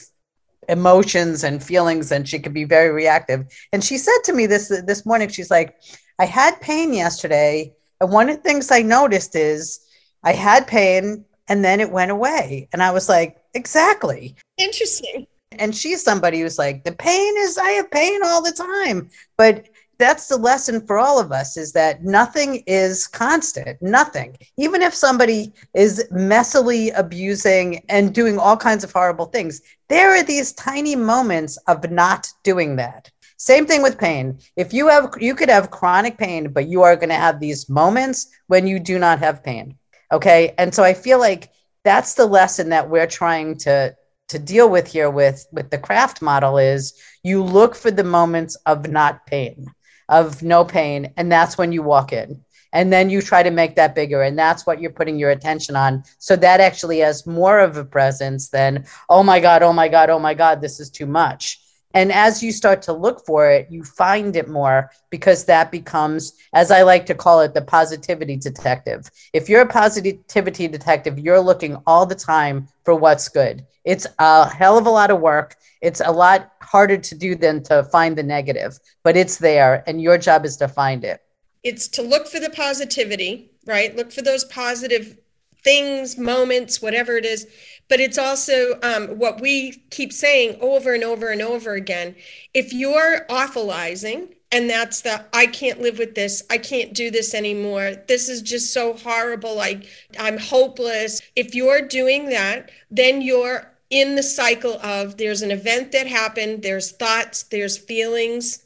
emotions 0.69 1.45
and 1.45 1.63
feelings 1.63 2.11
and 2.11 2.29
she 2.29 2.41
can 2.41 2.53
be 2.53 2.65
very 2.65 2.91
reactive. 2.91 3.47
And 3.73 3.83
she 3.83 3.97
said 3.97 4.19
to 4.25 4.33
me 4.33 4.47
this 4.47 4.69
this 4.69 5.07
morning, 5.07 5.29
she's 5.29 5.51
like, 5.51 5.77
I 6.19 6.25
had 6.25 6.61
pain 6.61 6.93
yesterday. 6.93 7.73
And 8.01 8.11
one 8.11 8.29
of 8.29 8.37
the 8.37 8.43
things 8.43 8.73
I 8.73 8.83
noticed 8.83 9.37
is 9.37 9.81
I 10.25 10.33
had 10.33 10.67
pain 10.67 11.25
and 11.49 11.65
then 11.65 11.81
it 11.81 11.93
went 11.93 12.11
away. 12.11 12.69
And 12.73 12.83
I 12.83 12.91
was 12.91 13.09
like, 13.09 13.37
exactly. 13.55 14.35
Interesting. 14.59 15.29
And 15.53 15.75
she's 15.75 16.03
somebody 16.03 16.41
who's 16.41 16.59
like, 16.59 16.83
the 16.83 16.93
pain 16.93 17.35
is, 17.39 17.57
I 17.57 17.71
have 17.71 17.91
pain 17.91 18.21
all 18.25 18.43
the 18.43 18.53
time. 18.53 19.11
But 19.37 19.67
that's 19.99 20.29
the 20.29 20.37
lesson 20.37 20.87
for 20.87 20.99
all 20.99 21.19
of 21.19 21.33
us 21.33 21.57
is 21.57 21.73
that 21.73 22.05
nothing 22.05 22.63
is 22.67 23.07
constant 23.07 23.81
nothing. 23.81 24.37
Even 24.57 24.83
if 24.83 24.95
somebody 24.95 25.53
is 25.75 26.07
messily 26.13 26.93
abusing 26.97 27.85
and 27.89 28.15
doing 28.15 28.39
all 28.39 28.57
kinds 28.57 28.85
of 28.85 28.93
horrible 28.93 29.27
things 29.27 29.61
there 29.89 30.11
are 30.11 30.23
these 30.23 30.53
tiny 30.53 30.97
moments 30.97 31.57
of 31.69 31.91
not 31.91 32.29
doing 32.43 32.77
that. 32.77 33.11
Same 33.37 33.67
thing 33.67 33.83
with 33.83 33.99
pain. 33.99 34.39
If 34.57 34.73
you 34.73 34.89
have 34.89 35.15
you 35.21 35.35
could 35.35 35.51
have 35.51 35.71
chronic 35.71 36.19
pain 36.19 36.53
but 36.53 36.69
you 36.69 36.83
are 36.83 36.97
going 36.97 37.11
to 37.11 37.15
have 37.15 37.41
these 37.41 37.69
moments 37.69 38.29
when 38.49 38.67
you 38.67 38.79
do 38.79 38.99
not 38.99 39.19
have 39.21 39.45
pain 39.45 39.77
okay? 40.13 40.55
And 40.59 40.75
so 40.75 40.83
i 40.83 40.95
feel 40.95 41.19
like 41.19 41.51
that's 41.85 42.15
the 42.15 42.27
lesson 42.27 42.71
that 42.71 42.91
we're 42.91 43.07
trying 43.07 43.57
to 43.59 43.95
to 44.29 44.39
deal 44.39 44.69
with 44.69 44.87
here 44.89 45.11
with 45.11 45.47
with 45.53 45.71
the 45.71 45.79
craft 45.79 46.21
model 46.21 46.59
is 46.59 47.01
you 47.23 47.43
look 47.43 47.75
for 47.77 47.91
the 47.91 48.05
moments 48.05 48.57
of 48.67 48.89
not 48.89 49.25
pain 49.27 49.67
of 50.09 50.43
no 50.43 50.65
pain 50.65 51.13
and 51.17 51.31
that's 51.31 51.59
when 51.59 51.73
you 51.73 51.83
walk 51.83 52.13
in. 52.13 52.43
And 52.73 52.93
then 52.93 53.09
you 53.09 53.23
try 53.23 53.43
to 53.43 53.51
make 53.51 53.77
that 53.77 53.95
bigger 53.95 54.23
and 54.23 54.39
that's 54.39 54.67
what 54.67 54.81
you're 54.81 54.91
putting 54.91 55.19
your 55.19 55.31
attention 55.31 55.77
on. 55.77 56.05
So 56.19 56.37
that 56.37 56.61
actually 56.61 56.99
has 56.99 57.27
more 57.27 57.59
of 57.61 57.77
a 57.77 57.85
presence 57.85 58.49
than 58.49 58.85
oh 59.09 59.23
my 59.23 59.41
god 59.41 59.63
oh 59.63 59.73
my 59.73 59.89
god 59.89 60.11
oh 60.11 60.19
my 60.19 60.35
god 60.35 60.61
this 60.61 60.81
is 60.81 60.91
too 60.91 61.07
much 61.07 61.61
and 61.97 62.13
as 62.13 62.43
you 62.43 62.53
start 62.53 62.81
to 62.83 62.93
look 62.93 63.19
for 63.27 63.51
it 63.51 63.67
you 63.71 63.83
find 63.83 64.37
it 64.37 64.49
more 64.49 64.91
because 65.11 65.45
that 65.45 65.73
becomes 65.73 66.35
as 66.53 66.71
i 66.71 66.83
like 66.83 67.05
to 67.07 67.15
call 67.15 67.41
it 67.41 67.55
the 67.55 67.63
positivity 67.63 68.37
detective 68.37 69.11
if 69.33 69.49
you're 69.49 69.63
a 69.63 69.69
positivity 69.83 70.69
detective 70.69 71.19
you're 71.19 71.41
looking 71.41 71.77
all 71.87 72.07
the 72.07 72.21
time 72.33 72.69
for 72.85 72.95
what's 72.95 73.29
good 73.29 73.65
it's 73.85 74.07
a 74.19 74.49
hell 74.49 74.79
of 74.79 74.87
a 74.87 74.91
lot 74.91 75.11
of 75.11 75.21
work 75.21 75.57
it's 75.83 76.01
a 76.05 76.11
lot 76.11 76.53
harder 76.67 76.97
to 76.97 77.15
do 77.15 77.35
than 77.35 77.63
to 77.63 77.85
find 77.85 78.19
the 78.19 78.23
negative, 78.23 78.79
but 79.03 79.17
it's 79.17 79.39
there 79.39 79.85
and 79.87 80.03
your 80.03 80.19
job 80.19 80.45
is 80.45 80.57
to 80.59 80.69
find 80.69 81.05
it. 81.05 81.23
It's 81.63 81.89
to 81.89 82.03
look 82.03 82.27
for 82.27 82.41
the 82.41 82.51
positivity, 82.51 83.53
right? 83.67 83.95
Look 83.95 84.13
for 84.13 84.23
those 84.23 84.45
positive 84.45 85.17
things, 85.63 86.19
moments, 86.19 86.83
whatever 86.83 87.17
it 87.17 87.25
is. 87.25 87.47
But 87.89 88.01
it's 88.01 88.19
also 88.19 88.79
um, 88.83 89.19
what 89.19 89.41
we 89.41 89.83
keep 89.91 90.13
saying 90.13 90.59
over 90.61 90.95
and 90.95 91.05
over 91.05 91.31
and 91.31 91.41
over 91.41 91.75
again. 91.75 92.17
If 92.53 92.73
you're 92.73 93.25
awfulizing, 93.29 94.33
and 94.53 94.71
that's 94.71 95.01
the 95.01 95.25
i 95.33 95.45
can't 95.45 95.81
live 95.81 95.99
with 95.99 96.15
this 96.15 96.45
i 96.51 96.57
can't 96.57 96.95
do 96.95 97.11
this 97.11 97.35
anymore 97.35 97.97
this 98.07 98.29
is 98.29 98.41
just 98.41 98.73
so 98.73 98.93
horrible 98.93 99.57
like 99.57 99.85
i'm 100.21 100.39
hopeless 100.39 101.21
if 101.35 101.53
you're 101.53 101.83
doing 101.83 102.27
that 102.27 102.71
then 102.89 103.21
you're 103.21 103.77
in 103.91 104.17
the 104.17 104.23
cycle 104.23 104.81
of 104.81 105.17
there's 105.17 105.43
an 105.43 105.51
event 105.51 105.93
that 105.93 106.07
happened, 106.07 106.63
there's 106.63 106.93
thoughts, 106.93 107.45
there's 107.45 107.79
feelings. 107.79 108.65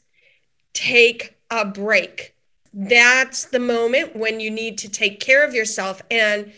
Take 0.73 1.37
a 1.51 1.65
break. 1.65 2.35
That's 2.73 3.47
the 3.47 3.59
moment 3.59 4.15
when 4.17 4.41
you 4.41 4.51
need 4.51 4.79
to 4.79 4.89
take 4.89 5.21
care 5.21 5.45
of 5.45 5.55
yourself. 5.55 6.01
And, 6.11 6.53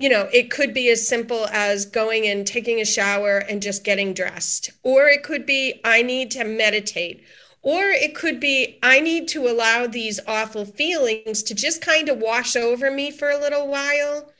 you 0.00 0.08
know, 0.08 0.28
it 0.32 0.50
could 0.50 0.74
be 0.74 0.90
as 0.90 1.06
simple 1.06 1.46
as 1.48 1.86
going 1.86 2.26
and 2.26 2.46
taking 2.46 2.80
a 2.80 2.84
shower 2.86 3.38
and 3.38 3.62
just 3.62 3.84
getting 3.84 4.14
dressed, 4.14 4.70
or 4.82 5.08
it 5.08 5.22
could 5.22 5.46
be, 5.46 5.80
I 5.84 6.02
need 6.02 6.32
to 6.32 6.44
meditate. 6.44 7.24
Or 7.62 7.84
it 7.84 8.14
could 8.16 8.40
be, 8.40 8.78
I 8.82 9.00
need 9.00 9.28
to 9.28 9.46
allow 9.48 9.86
these 9.86 10.18
awful 10.26 10.64
feelings 10.64 11.42
to 11.44 11.54
just 11.54 11.82
kind 11.82 12.08
of 12.08 12.18
wash 12.18 12.56
over 12.56 12.90
me 12.90 13.12
for 13.12 13.30
a 13.30 13.38
little 13.38 13.68
while 13.68 14.32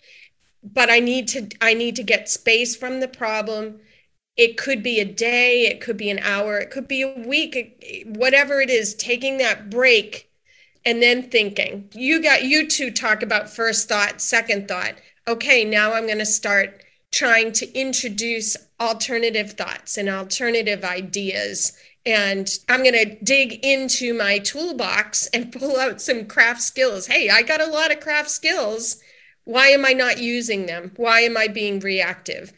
but 0.63 0.91
I 0.91 1.01
need 1.01 1.29
to 1.29 1.49
I 1.61 1.75
need 1.75 1.97
to 1.97 2.03
get 2.03 2.29
space 2.29 2.77
from 2.77 3.01
the 3.01 3.09
problem. 3.09 3.81
It 4.37 4.57
could 4.57 4.83
be 4.83 5.01
a 5.01 5.05
day, 5.05 5.67
it 5.67 5.81
could 5.81 5.97
be 5.97 6.11
an 6.11 6.19
hour, 6.21 6.59
it 6.59 6.71
could 6.71 6.89
be 6.89 7.03
a 7.03 7.15
week, 7.27 8.05
whatever 8.07 8.61
it 8.61 8.71
is, 8.71 8.95
taking 8.95 9.39
that 9.39 9.71
break 9.71 10.31
and 10.85 11.03
then 11.03 11.31
thinking. 11.31 11.91
You 11.95 12.23
got 12.23 12.45
you 12.45 12.69
two 12.69 12.91
talk 12.91 13.23
about 13.23 13.51
first 13.51 13.89
thought, 13.89 14.21
second 14.21 14.69
thought. 14.69 14.95
Okay, 15.29 15.65
now 15.65 15.93
I'm 15.93 16.07
going 16.07 16.19
to 16.19 16.27
start 16.27 16.83
trying 17.13 17.53
to 17.53 17.79
introduce 17.79 18.57
alternative 18.81 19.53
thoughts 19.53 19.97
and 19.97 20.09
alternative 20.09 20.85
ideas 20.85 21.77
and 22.07 22.49
I'm 22.69 22.83
going 22.83 22.95
to 22.95 23.23
dig 23.23 23.63
into 23.63 24.15
my 24.15 24.39
toolbox 24.39 25.27
and 25.29 25.53
pull 25.59 25.79
out 25.79 26.01
some 26.01 26.27
craft 26.27 26.63
skills. 26.63 27.07
Hey, 27.07 27.29
I 27.29 27.43
got 27.43 27.61
a 27.61 27.67
lot 27.67 27.93
of 27.93 28.01
craft 28.01 28.31
skills 28.31 29.03
why 29.45 29.69
am 29.69 29.85
I 29.85 29.93
not 29.93 30.19
using 30.19 30.67
them? 30.67 30.93
Why 30.97 31.21
am 31.21 31.37
I 31.37 31.49
being 31.49 31.81
reactive? 31.81 32.53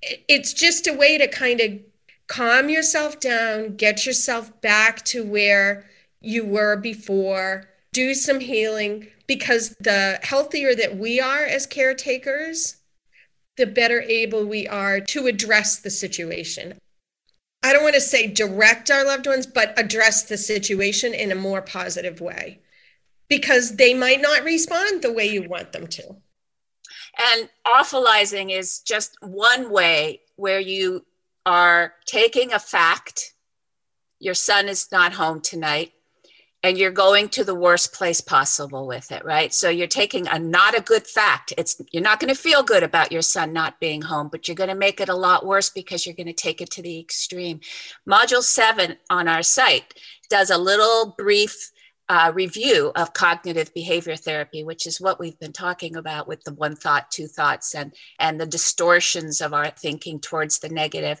It's 0.00 0.54
just 0.54 0.86
a 0.86 0.94
way 0.94 1.18
to 1.18 1.26
kind 1.26 1.60
of 1.60 1.80
calm 2.26 2.68
yourself 2.68 3.20
down, 3.20 3.76
get 3.76 4.06
yourself 4.06 4.58
back 4.60 5.04
to 5.06 5.24
where 5.24 5.84
you 6.20 6.44
were 6.46 6.76
before, 6.76 7.67
do 7.92 8.14
some 8.14 8.40
healing, 8.40 9.08
because 9.26 9.76
the 9.80 10.18
healthier 10.22 10.74
that 10.74 10.96
we 10.96 11.20
are 11.20 11.44
as 11.44 11.66
caretakers, 11.66 12.76
the 13.56 13.66
better 13.66 14.00
able 14.02 14.44
we 14.44 14.66
are 14.68 15.00
to 15.00 15.26
address 15.26 15.78
the 15.78 15.90
situation. 15.90 16.78
I 17.62 17.72
don't 17.72 17.82
want 17.82 17.96
to 17.96 18.00
say 18.00 18.28
direct 18.28 18.90
our 18.90 19.04
loved 19.04 19.26
ones, 19.26 19.46
but 19.46 19.78
address 19.78 20.22
the 20.22 20.38
situation 20.38 21.12
in 21.12 21.32
a 21.32 21.36
more 21.36 21.60
positive 21.60 22.20
way 22.20 22.60
because 23.28 23.76
they 23.76 23.94
might 23.94 24.22
not 24.22 24.44
respond 24.44 25.02
the 25.02 25.12
way 25.12 25.26
you 25.26 25.48
want 25.48 25.72
them 25.72 25.86
to. 25.88 26.16
And 27.32 27.48
awfulizing 27.66 28.56
is 28.56 28.78
just 28.78 29.16
one 29.20 29.70
way 29.70 30.20
where 30.36 30.60
you 30.60 31.04
are 31.44 31.94
taking 32.06 32.52
a 32.52 32.58
fact, 32.58 33.34
your 34.20 34.34
son 34.34 34.68
is 34.68 34.88
not 34.92 35.14
home 35.14 35.40
tonight, 35.40 35.92
and 36.62 36.76
you're 36.76 36.90
going 36.90 37.28
to 37.28 37.44
the 37.44 37.54
worst 37.54 37.92
place 37.92 38.20
possible 38.20 38.86
with 38.86 39.12
it, 39.12 39.24
right? 39.24 39.54
So 39.54 39.68
you're 39.68 39.86
taking 39.86 40.26
a 40.26 40.38
not 40.38 40.76
a 40.76 40.82
good 40.82 41.06
fact. 41.06 41.52
It's 41.56 41.80
you're 41.92 42.02
not 42.02 42.18
going 42.18 42.34
to 42.34 42.40
feel 42.40 42.62
good 42.62 42.82
about 42.82 43.12
your 43.12 43.22
son 43.22 43.52
not 43.52 43.78
being 43.78 44.02
home, 44.02 44.28
but 44.30 44.48
you're 44.48 44.56
going 44.56 44.68
to 44.68 44.74
make 44.74 45.00
it 45.00 45.08
a 45.08 45.14
lot 45.14 45.46
worse 45.46 45.70
because 45.70 46.04
you're 46.04 46.16
going 46.16 46.26
to 46.26 46.32
take 46.32 46.60
it 46.60 46.70
to 46.70 46.82
the 46.82 46.98
extreme. 46.98 47.60
Module 48.08 48.42
7 48.42 48.96
on 49.08 49.28
our 49.28 49.42
site 49.42 49.94
does 50.28 50.50
a 50.50 50.58
little 50.58 51.14
brief 51.16 51.70
uh, 52.08 52.32
review 52.34 52.90
of 52.96 53.12
cognitive 53.12 53.72
behavior 53.74 54.16
therapy, 54.16 54.64
which 54.64 54.86
is 54.86 55.00
what 55.00 55.20
we've 55.20 55.38
been 55.38 55.52
talking 55.52 55.94
about 55.94 56.26
with 56.26 56.42
the 56.44 56.54
one 56.54 56.74
thought, 56.74 57.10
two 57.10 57.26
thoughts, 57.26 57.74
and, 57.74 57.94
and 58.18 58.40
the 58.40 58.46
distortions 58.46 59.40
of 59.40 59.52
our 59.52 59.70
thinking 59.70 60.18
towards 60.18 60.58
the 60.58 60.70
negative. 60.70 61.20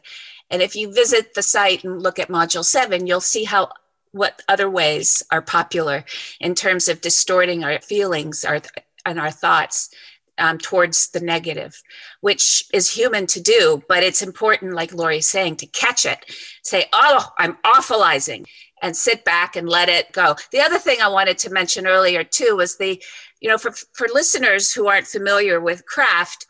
And 0.50 0.62
if 0.62 0.74
you 0.74 0.92
visit 0.92 1.34
the 1.34 1.42
site 1.42 1.84
and 1.84 2.02
look 2.02 2.18
at 2.18 2.28
module 2.28 2.64
seven, 2.64 3.06
you'll 3.06 3.20
see 3.20 3.44
how 3.44 3.68
what 4.12 4.42
other 4.48 4.68
ways 4.68 5.22
are 5.30 5.42
popular 5.42 6.04
in 6.40 6.54
terms 6.54 6.88
of 6.88 7.00
distorting 7.00 7.64
our 7.64 7.80
feelings 7.80 8.44
our, 8.44 8.60
and 9.04 9.18
our 9.18 9.30
thoughts 9.30 9.90
um, 10.38 10.58
towards 10.58 11.10
the 11.10 11.20
negative, 11.20 11.82
which 12.20 12.64
is 12.72 12.90
human 12.90 13.26
to 13.26 13.40
do, 13.40 13.82
but 13.88 14.02
it's 14.02 14.22
important, 14.22 14.74
like 14.74 14.94
Laurie's 14.94 15.28
saying, 15.28 15.56
to 15.56 15.66
catch 15.66 16.06
it. 16.06 16.24
Say, 16.62 16.86
oh, 16.92 17.26
I'm 17.38 17.56
awfulizing 17.64 18.46
and 18.80 18.96
sit 18.96 19.24
back 19.24 19.56
and 19.56 19.68
let 19.68 19.88
it 19.88 20.12
go. 20.12 20.36
The 20.52 20.60
other 20.60 20.78
thing 20.78 20.98
I 21.02 21.08
wanted 21.08 21.38
to 21.38 21.50
mention 21.50 21.86
earlier 21.86 22.22
too 22.22 22.54
was 22.56 22.76
the, 22.76 23.02
you 23.40 23.48
know, 23.48 23.58
for, 23.58 23.72
for 23.92 24.06
listeners 24.12 24.72
who 24.72 24.86
aren't 24.86 25.08
familiar 25.08 25.60
with 25.60 25.86
craft, 25.86 26.46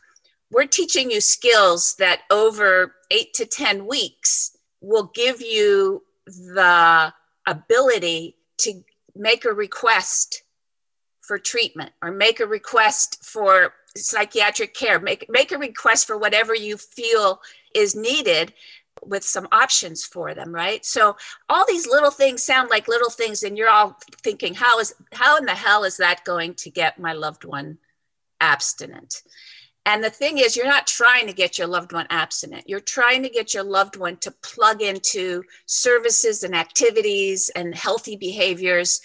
we're 0.51 0.67
teaching 0.67 1.11
you 1.11 1.21
skills 1.21 1.95
that 1.99 2.21
over 2.31 2.95
eight 3.11 3.33
to 3.35 3.47
10 3.47 3.87
weeks 3.87 4.57
will 4.81 5.11
give 5.15 5.41
you 5.41 6.03
the 6.27 7.13
ability 7.49 8.37
to 8.59 8.85
make 9.17 9.45
a 9.45 9.53
request 9.53 10.43
for 11.21 11.39
treatment 11.39 11.93
or 12.03 12.11
make 12.11 12.41
a 12.41 12.47
request 12.47 13.25
for 13.25 13.75
psychiatric 13.97 14.75
care 14.75 15.01
make 15.01 15.27
make 15.29 15.51
a 15.51 15.59
request 15.59 16.07
for 16.07 16.17
whatever 16.17 16.55
you 16.55 16.77
feel 16.77 17.41
is 17.75 17.95
needed 17.95 18.53
with 19.05 19.25
some 19.25 19.47
options 19.53 20.05
for 20.05 20.35
them 20.35 20.55
right? 20.55 20.85
So 20.85 21.17
all 21.49 21.65
these 21.67 21.87
little 21.87 22.11
things 22.11 22.43
sound 22.43 22.71
like 22.71 22.89
little 22.89 23.11
things 23.11 23.43
and 23.43 23.57
you're 23.57 23.69
all 23.69 23.99
thinking 24.23 24.55
how 24.55 24.79
is 24.79 24.95
how 25.13 25.37
in 25.37 25.45
the 25.45 25.55
hell 25.55 25.85
is 25.85 25.97
that 25.97 26.25
going 26.25 26.55
to 26.55 26.71
get 26.71 26.99
my 26.99 27.13
loved 27.13 27.45
one 27.45 27.79
abstinent 28.41 29.23
and 29.89 30.05
the 30.05 30.11
thing 30.11 30.37
is 30.37 30.55
you're 30.55 30.67
not 30.67 30.87
trying 30.87 31.27
to 31.29 31.33
get 31.33 31.57
your 31.57 31.67
loved 31.67 31.95
one 31.95 32.07
abstinent. 32.11 32.69
You're 32.69 32.79
trying 32.79 33.23
to 33.23 33.31
get 33.31 33.55
your 33.55 33.65
loved 33.65 33.97
one 33.97 34.19
to 34.19 34.31
plug 34.43 34.83
into 34.83 35.43
services 35.65 36.43
and 36.43 36.55
activities 36.55 37.51
and 37.57 37.75
healthy 37.75 38.15
behaviors 38.15 39.01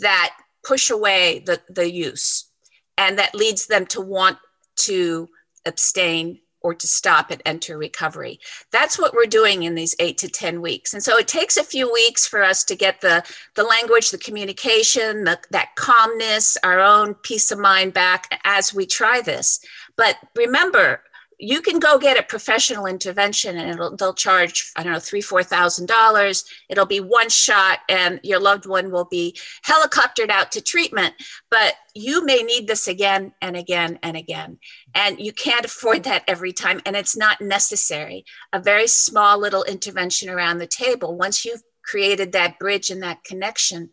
that 0.00 0.30
push 0.64 0.88
away 0.88 1.42
the, 1.46 1.60
the 1.68 1.90
use 1.90 2.48
and 2.96 3.18
that 3.18 3.34
leads 3.34 3.66
them 3.66 3.86
to 3.86 4.00
want 4.00 4.38
to 4.76 5.28
abstain 5.66 6.38
or 6.60 6.74
to 6.74 6.86
stop 6.86 7.30
and 7.30 7.42
enter 7.44 7.76
recovery. 7.78 8.38
That's 8.70 8.98
what 8.98 9.14
we're 9.14 9.26
doing 9.26 9.62
in 9.62 9.74
these 9.74 9.94
eight 9.98 10.18
to 10.18 10.28
10 10.28 10.60
weeks. 10.60 10.92
And 10.92 11.02
so 11.02 11.16
it 11.16 11.28
takes 11.28 11.56
a 11.56 11.64
few 11.64 11.92
weeks 11.92 12.26
for 12.26 12.42
us 12.42 12.64
to 12.64 12.76
get 12.76 13.00
the, 13.00 13.24
the 13.54 13.64
language, 13.64 14.10
the 14.10 14.18
communication, 14.18 15.24
the, 15.24 15.38
that 15.50 15.74
calmness, 15.76 16.56
our 16.62 16.80
own 16.80 17.14
peace 17.14 17.50
of 17.50 17.58
mind 17.58 17.94
back 17.94 18.40
as 18.44 18.74
we 18.74 18.86
try 18.86 19.20
this. 19.20 19.64
But 19.96 20.16
remember, 20.34 21.02
you 21.40 21.62
can 21.62 21.78
go 21.78 21.98
get 21.98 22.18
a 22.18 22.22
professional 22.22 22.86
intervention 22.86 23.56
and 23.56 23.70
it'll 23.70 23.96
they'll 23.96 24.14
charge 24.14 24.70
i 24.76 24.82
don't 24.82 24.92
know 24.92 24.98
three 24.98 25.20
four 25.20 25.42
thousand 25.42 25.86
dollars. 25.86 26.44
It'll 26.68 26.86
be 26.86 27.00
one 27.00 27.28
shot 27.28 27.80
and 27.88 28.20
your 28.22 28.40
loved 28.40 28.66
one 28.66 28.90
will 28.90 29.06
be 29.06 29.36
helicoptered 29.66 30.30
out 30.30 30.52
to 30.52 30.60
treatment. 30.60 31.14
But 31.50 31.74
you 31.94 32.24
may 32.24 32.42
need 32.42 32.68
this 32.68 32.86
again 32.86 33.32
and 33.40 33.56
again 33.56 33.98
and 34.02 34.16
again. 34.16 34.58
And 34.94 35.18
you 35.18 35.32
can't 35.32 35.64
afford 35.64 36.04
that 36.04 36.24
every 36.28 36.52
time. 36.52 36.80
And 36.86 36.94
it's 36.94 37.16
not 37.16 37.40
necessary. 37.40 38.24
A 38.52 38.60
very 38.60 38.86
small 38.86 39.38
little 39.38 39.64
intervention 39.64 40.28
around 40.28 40.58
the 40.58 40.66
table. 40.66 41.16
Once 41.16 41.44
you've 41.44 41.62
created 41.82 42.32
that 42.32 42.58
bridge 42.58 42.90
and 42.90 43.02
that 43.02 43.24
connection 43.24 43.90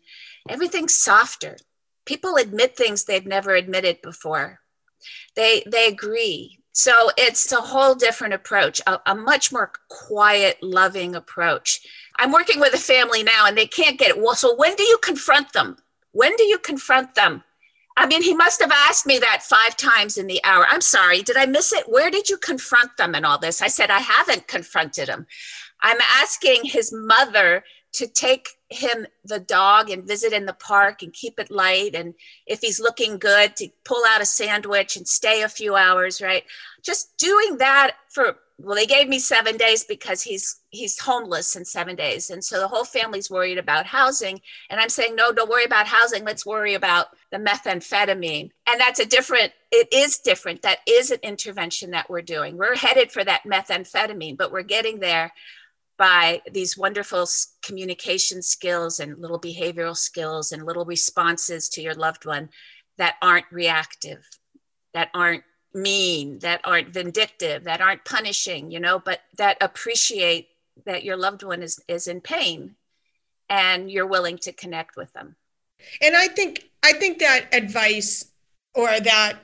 everything's 0.48 0.94
softer. 0.94 1.56
People 2.04 2.36
admit 2.36 2.76
things 2.76 3.04
they've 3.04 3.26
never 3.26 3.54
admitted 3.54 4.00
before. 4.02 4.60
They 5.36 5.62
they 5.70 5.86
agree 5.86 6.58
so 6.78 7.10
it's 7.16 7.50
a 7.50 7.56
whole 7.56 7.96
different 7.96 8.34
approach 8.34 8.80
a, 8.86 9.00
a, 9.06 9.12
much 9.12 9.50
more 9.50 9.72
quiet 9.88 10.62
loving 10.62 11.16
approach. 11.16 11.80
I'm 12.14 12.30
working 12.30 12.60
with 12.60 12.72
a 12.72 12.78
family 12.78 13.24
now 13.24 13.46
and 13.46 13.58
they 13.58 13.66
can't 13.66 13.98
get 13.98 14.10
it. 14.10 14.22
Well 14.22 14.36
so 14.36 14.54
when 14.54 14.76
do 14.76 14.84
you 14.84 14.96
confront 15.02 15.52
them? 15.52 15.78
When 16.12 16.36
do 16.36 16.44
you 16.44 16.56
confront 16.56 17.16
them? 17.16 17.42
I 17.96 18.06
mean 18.06 18.22
he 18.22 18.32
must 18.32 18.60
have 18.60 18.70
asked 18.70 19.06
me 19.06 19.18
that 19.18 19.42
five 19.42 19.76
times 19.76 20.16
in 20.18 20.28
the 20.28 20.40
hour. 20.44 20.66
I'm 20.68 20.80
sorry 20.80 21.22
did 21.22 21.36
i 21.36 21.46
miss 21.46 21.72
it? 21.72 21.88
Where 21.88 22.12
did 22.12 22.28
you 22.28 22.36
confront 22.36 22.96
them 22.96 23.16
and 23.16 23.26
all 23.26 23.38
this? 23.38 23.60
I 23.60 23.66
said 23.66 23.90
i 23.90 23.98
haven't 23.98 24.46
confronted 24.46 25.08
him 25.08 25.26
i'm 25.80 25.98
asking 26.22 26.64
his 26.64 26.92
mother 26.92 27.64
to 27.94 28.06
take 28.06 28.50
him 28.70 29.06
the 29.24 29.40
dog 29.40 29.90
and 29.90 30.06
visit 30.06 30.32
in 30.32 30.44
the 30.46 30.52
park 30.52 31.02
and 31.02 31.12
keep 31.12 31.38
it 31.38 31.50
light. 31.50 31.94
And 31.94 32.14
if 32.46 32.60
he's 32.60 32.80
looking 32.80 33.18
good 33.18 33.56
to 33.56 33.68
pull 33.84 34.02
out 34.08 34.20
a 34.20 34.26
sandwich 34.26 34.96
and 34.96 35.08
stay 35.08 35.42
a 35.42 35.48
few 35.48 35.74
hours 35.74 36.20
right? 36.20 36.44
Just 36.82 37.16
doing 37.16 37.58
that 37.58 37.92
for 38.08 38.36
well 38.60 38.74
they 38.74 38.86
gave 38.86 39.08
me 39.08 39.20
seven 39.20 39.56
days 39.56 39.84
because 39.84 40.20
he's 40.22 40.60
he's 40.70 40.98
homeless 40.98 41.56
in 41.56 41.64
seven 41.64 41.96
days. 41.96 42.28
And 42.30 42.44
so 42.44 42.60
the 42.60 42.68
whole 42.68 42.84
family's 42.84 43.30
worried 43.30 43.58
about 43.58 43.86
housing. 43.86 44.40
And 44.68 44.80
i'm 44.80 44.88
saying 44.90 45.16
no 45.16 45.32
don't 45.32 45.50
worry 45.50 45.64
about 45.64 45.86
housing. 45.86 46.24
Let's 46.24 46.44
worry 46.44 46.74
about 46.74 47.06
the 47.30 47.38
methamphetamine. 47.38 48.50
And 48.66 48.80
that's 48.80 49.00
a 49.00 49.06
different 49.06 49.52
it 49.70 49.88
is 49.92 50.18
different. 50.18 50.62
That 50.62 50.78
is 50.86 51.10
an 51.10 51.20
intervention 51.22 51.90
that 51.92 52.08
we're 52.08 52.22
doing. 52.22 52.56
We're 52.56 52.76
headed 52.76 53.12
for 53.12 53.24
that 53.24 53.44
methamphetamine 53.44 54.36
but 54.36 54.52
we're 54.52 54.62
getting 54.62 55.00
there 55.00 55.32
by 55.98 56.40
these 56.50 56.78
wonderful 56.78 57.26
communication 57.62 58.40
skills 58.40 59.00
and 59.00 59.18
little 59.18 59.40
behavioral 59.40 59.96
skills 59.96 60.52
and 60.52 60.64
little 60.64 60.84
responses 60.84 61.68
to 61.68 61.82
your 61.82 61.94
loved 61.94 62.24
one 62.24 62.48
that 62.96 63.16
aren't 63.20 63.50
reactive, 63.50 64.24
that 64.94 65.10
aren't 65.12 65.42
mean, 65.74 66.38
that 66.38 66.60
aren't 66.64 66.94
vindictive, 66.94 67.64
that 67.64 67.80
aren't 67.80 68.04
punishing, 68.04 68.70
you 68.70 68.80
know, 68.80 68.98
but 68.98 69.20
that 69.36 69.58
appreciate 69.60 70.48
that 70.86 71.04
your 71.04 71.16
loved 71.16 71.42
one 71.42 71.62
is, 71.62 71.80
is 71.88 72.06
in 72.06 72.20
pain 72.20 72.76
and 73.48 73.90
you're 73.90 74.06
willing 74.06 74.38
to 74.38 74.52
connect 74.52 74.96
with 74.96 75.12
them. 75.12 75.36
And 76.00 76.16
I 76.16 76.28
think 76.28 76.64
I 76.82 76.92
think 76.92 77.18
that 77.18 77.48
advice 77.52 78.32
or 78.74 78.88
that 79.00 79.34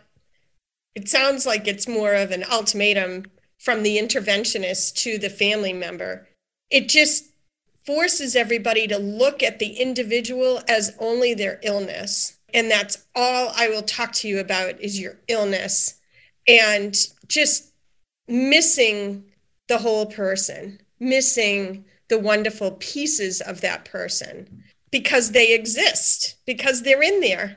it 0.95 1.09
sounds 1.09 1.47
like 1.47 1.67
it's 1.67 1.89
more 1.89 2.15
of 2.15 2.31
an 2.31 2.45
ultimatum 2.51 3.25
from 3.59 3.83
the 3.83 3.99
interventionist 3.99 4.95
to 4.95 5.19
the 5.19 5.31
family 5.31 5.73
member 5.73 6.29
it 6.71 6.89
just 6.89 7.27
forces 7.87 8.35
everybody 8.35 8.87
to 8.87 8.99
look 8.99 9.43
at 9.43 9.59
the 9.59 9.81
individual 9.81 10.63
as 10.69 10.97
only 10.99 11.35
their 11.35 11.61
illness. 11.63 12.39
And 12.53 12.71
that's 12.71 13.05
all 13.15 13.53
I 13.55 13.69
will 13.69 13.83
talk 13.83 14.13
to 14.13 14.29
you 14.29 14.39
about 14.39 14.81
is 14.81 15.01
your 15.01 15.19
illness 15.29 16.01
and 16.47 16.97
just 17.27 17.73
missing 18.29 19.25
the 19.69 19.79
whole 19.79 20.07
person, 20.07 20.81
missing 21.01 21.85
the 22.09 22.19
wonderful 22.19 22.73
pieces 22.73 23.41
of 23.41 23.61
that 23.63 23.85
person 23.85 24.63
because 24.91 25.33
they 25.33 25.53
exist, 25.55 26.37
because 26.47 26.83
they're 26.83 27.03
in 27.03 27.21
there. 27.21 27.57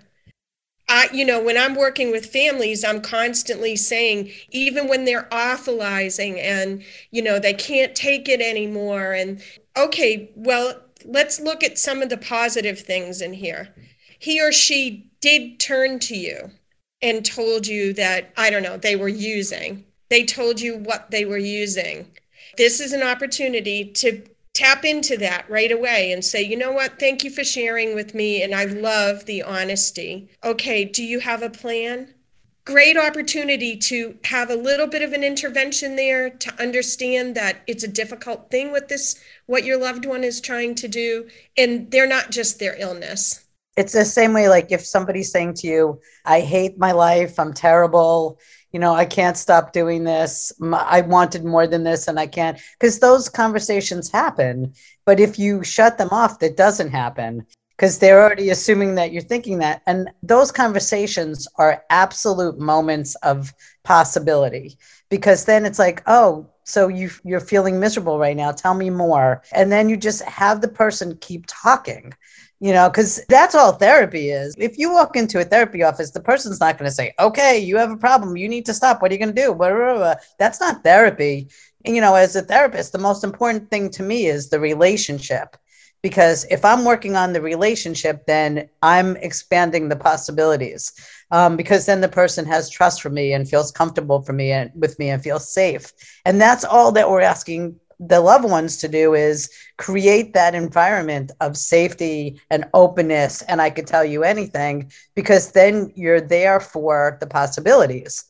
I, 0.90 1.10
you 1.12 1.26
know, 1.26 1.42
when 1.42 1.58
I'm 1.58 1.76
working 1.76 2.12
with 2.12 2.28
families, 2.28 2.84
I'm 2.84 3.02
constantly 3.02 3.76
saying, 3.76 4.32
even 4.52 4.88
when 4.88 5.04
they're 5.04 5.28
awfulizing 5.32 6.40
and, 6.40 6.82
you 7.12 7.22
know, 7.22 7.40
they 7.40 7.54
can't 7.54 7.94
take 7.94 8.30
it 8.30 8.40
anymore. 8.40 9.12
And 9.12 9.42
okay, 9.78 10.32
well, 10.36 10.82
let's 11.04 11.40
look 11.42 11.64
at 11.64 11.78
some 11.78 12.02
of 12.02 12.10
the 12.10 12.18
positive 12.18 12.80
things 12.80 13.22
in 13.22 13.34
here. 13.34 13.74
He 14.20 14.42
or 14.42 14.52
she 14.52 15.10
did 15.20 15.60
turn 15.60 16.00
to 16.00 16.16
you 16.16 16.52
and 17.02 17.26
told 17.26 17.68
you 17.68 17.94
that, 17.94 18.32
I 18.38 18.50
don't 18.50 18.64
know, 18.64 18.78
they 18.78 18.96
were 18.96 19.10
using. 19.10 19.86
They 20.10 20.24
told 20.24 20.62
you 20.62 20.78
what 20.78 21.12
they 21.12 21.26
were 21.26 21.38
using. 21.38 22.08
This 22.58 22.80
is 22.80 22.94
an 22.94 23.04
opportunity 23.04 23.92
to 23.92 24.24
tap 24.58 24.84
into 24.84 25.16
that 25.18 25.48
right 25.48 25.72
away 25.72 26.12
and 26.12 26.26
say, 26.26 26.42
you 26.42 26.58
know 26.58 26.72
what, 26.72 27.00
thank 27.00 27.24
you 27.24 27.30
for 27.30 27.44
sharing 27.44 27.94
with 27.94 28.16
me. 28.16 28.42
And 28.42 28.56
I 28.56 28.66
love 28.66 29.26
the 29.26 29.44
honesty. 29.44 30.30
Okay, 30.44 30.84
do 30.84 31.04
you 31.04 31.20
have 31.20 31.44
a 31.44 31.50
plan? 31.50 32.12
Great 32.66 32.98
opportunity 32.98 33.78
to 33.78 34.18
have 34.24 34.50
a 34.50 34.56
little 34.56 34.88
bit 34.88 35.04
of 35.04 35.14
an 35.14 35.24
intervention 35.24 35.96
there 35.96 36.32
to 36.32 36.52
understand 36.60 37.36
that 37.36 37.62
it's 37.68 37.84
a 37.84 37.88
difficult 37.88 38.50
thing 38.50 38.72
with 38.72 38.88
this, 38.88 39.22
what 39.46 39.64
your 39.64 39.78
loved 39.78 40.08
one 40.08 40.24
is 40.24 40.42
trying 40.42 40.74
to 40.74 40.88
do. 40.88 41.30
And 41.56 41.92
they're 41.92 42.08
not 42.08 42.32
just 42.32 42.58
their 42.58 42.76
illness. 42.80 43.46
It's 43.78 43.94
the 43.94 44.06
same 44.06 44.34
way, 44.34 44.50
like 44.50 44.72
if 44.72 44.84
somebody's 44.84 45.32
saying 45.32 45.54
to 45.58 45.68
you, 45.68 46.02
I 46.26 46.42
hate 46.42 46.80
my 46.80 46.94
life, 46.94 47.40
I'm 47.40 47.54
terrible, 47.54 48.40
you 48.78 48.82
know, 48.82 48.94
I 48.94 49.06
can't 49.06 49.36
stop 49.36 49.74
doing 49.74 50.04
this. 50.04 50.54
I 50.62 51.02
wanted 51.02 51.44
more 51.44 51.66
than 51.66 51.84
this 51.84 52.08
and 52.08 52.20
I 52.20 52.28
can't, 52.28 52.60
because 52.80 53.00
those 53.00 53.28
conversations 53.28 54.12
happen. 54.12 54.72
But 55.04 55.20
if 55.20 55.40
you 55.40 55.64
shut 55.64 55.98
them 55.98 56.10
off, 56.12 56.38
that 56.38 56.58
doesn't 56.58 56.92
happen 56.92 57.48
because 57.76 57.98
they're 57.98 58.22
already 58.22 58.52
assuming 58.52 58.94
that 58.94 59.12
you're 59.12 59.24
thinking 59.24 59.58
that. 59.60 59.82
And 59.88 60.12
those 60.22 60.52
conversations 60.52 61.48
are 61.56 61.86
absolute 61.90 62.60
moments 62.60 63.16
of 63.24 63.52
possibility 63.84 64.78
because 65.10 65.46
then 65.46 65.66
it's 65.66 65.80
like, 65.80 66.04
oh, 66.06 66.48
so 66.64 66.88
you 66.88 67.10
you're 67.24 67.40
feeling 67.40 67.80
miserable 67.80 68.20
right 68.20 68.38
now. 68.38 68.52
Tell 68.52 68.76
me 68.76 68.92
more. 68.92 69.42
And 69.54 69.72
then 69.72 69.90
you 69.90 69.98
just 69.98 70.22
have 70.22 70.62
the 70.62 70.68
person 70.68 71.18
keep 71.20 71.46
talking 71.48 72.14
you 72.60 72.74
know, 72.74 72.90
because 72.90 73.24
that's 73.30 73.56
all 73.56 73.74
therapy 73.74 74.30
is. 74.30 74.56
If 74.58 74.78
you 74.78 74.92
walk 74.92 75.16
into 75.16 75.40
a 75.40 75.44
therapy 75.44 75.84
office, 75.84 76.12
the 76.12 76.20
person's 76.20 76.60
not 76.60 76.78
going 76.78 76.90
to 76.90 76.96
say, 76.96 77.14
okay, 77.20 77.60
you 77.60 77.78
have 77.78 77.92
a 77.92 77.98
problem. 77.98 78.36
You 78.36 78.50
need 78.50 78.66
to 78.66 78.74
stop. 78.74 79.02
What 79.02 79.12
are 79.12 79.14
you 79.14 79.20
going 79.20 79.36
to 79.36 79.42
do? 79.42 79.54
Blah, 79.54 79.70
blah, 79.70 79.96
blah. 79.96 80.16
That's 80.40 80.60
not 80.60 80.84
therapy. 80.84 81.50
And, 81.86 81.96
you 81.96 82.02
know, 82.02 82.16
as 82.16 82.36
a 82.36 82.42
therapist, 82.42 82.92
the 82.92 82.98
most 82.98 83.24
important 83.24 83.70
thing 83.70 83.90
to 83.92 84.04
me 84.04 84.26
is 84.26 84.50
the 84.50 84.60
relationship. 84.60 85.56
Because 86.02 86.46
if 86.50 86.64
I'm 86.64 86.86
working 86.86 87.16
on 87.16 87.34
the 87.34 87.42
relationship, 87.42 88.26
then 88.28 88.70
I'm 88.82 89.18
expanding 89.18 89.90
the 89.90 89.96
possibilities. 89.96 90.94
Um, 91.32 91.58
because 91.58 91.86
then 91.86 92.02
the 92.02 92.08
person 92.08 92.46
has 92.46 92.70
trust 92.70 93.02
for 93.02 93.10
me 93.10 93.34
and 93.34 93.50
feels 93.50 93.72
comfortable 93.72 94.22
for 94.22 94.34
me 94.34 94.52
and 94.52 94.72
with 94.76 94.98
me 95.00 95.10
and 95.10 95.22
feels 95.22 95.52
safe. 95.52 95.92
And 96.26 96.40
that's 96.40 96.64
all 96.64 96.92
that 96.94 97.10
we're 97.10 97.22
asking 97.22 97.80
the 98.00 98.20
loved 98.20 98.46
ones 98.46 98.78
to 98.78 98.88
do 98.88 99.14
is 99.16 99.50
create 99.78 100.34
that 100.34 100.54
environment 100.54 101.32
of 101.42 101.58
safety 101.58 102.40
and 102.52 102.66
openness 102.74 103.42
and 103.44 103.62
i 103.62 103.70
could 103.70 103.88
tell 103.88 104.06
you 104.06 104.24
anything 104.24 104.92
because 105.16 105.52
then 105.52 105.92
you're 105.96 106.22
there 106.22 106.60
for 106.60 107.18
the 107.20 107.28
possibilities. 107.28 108.26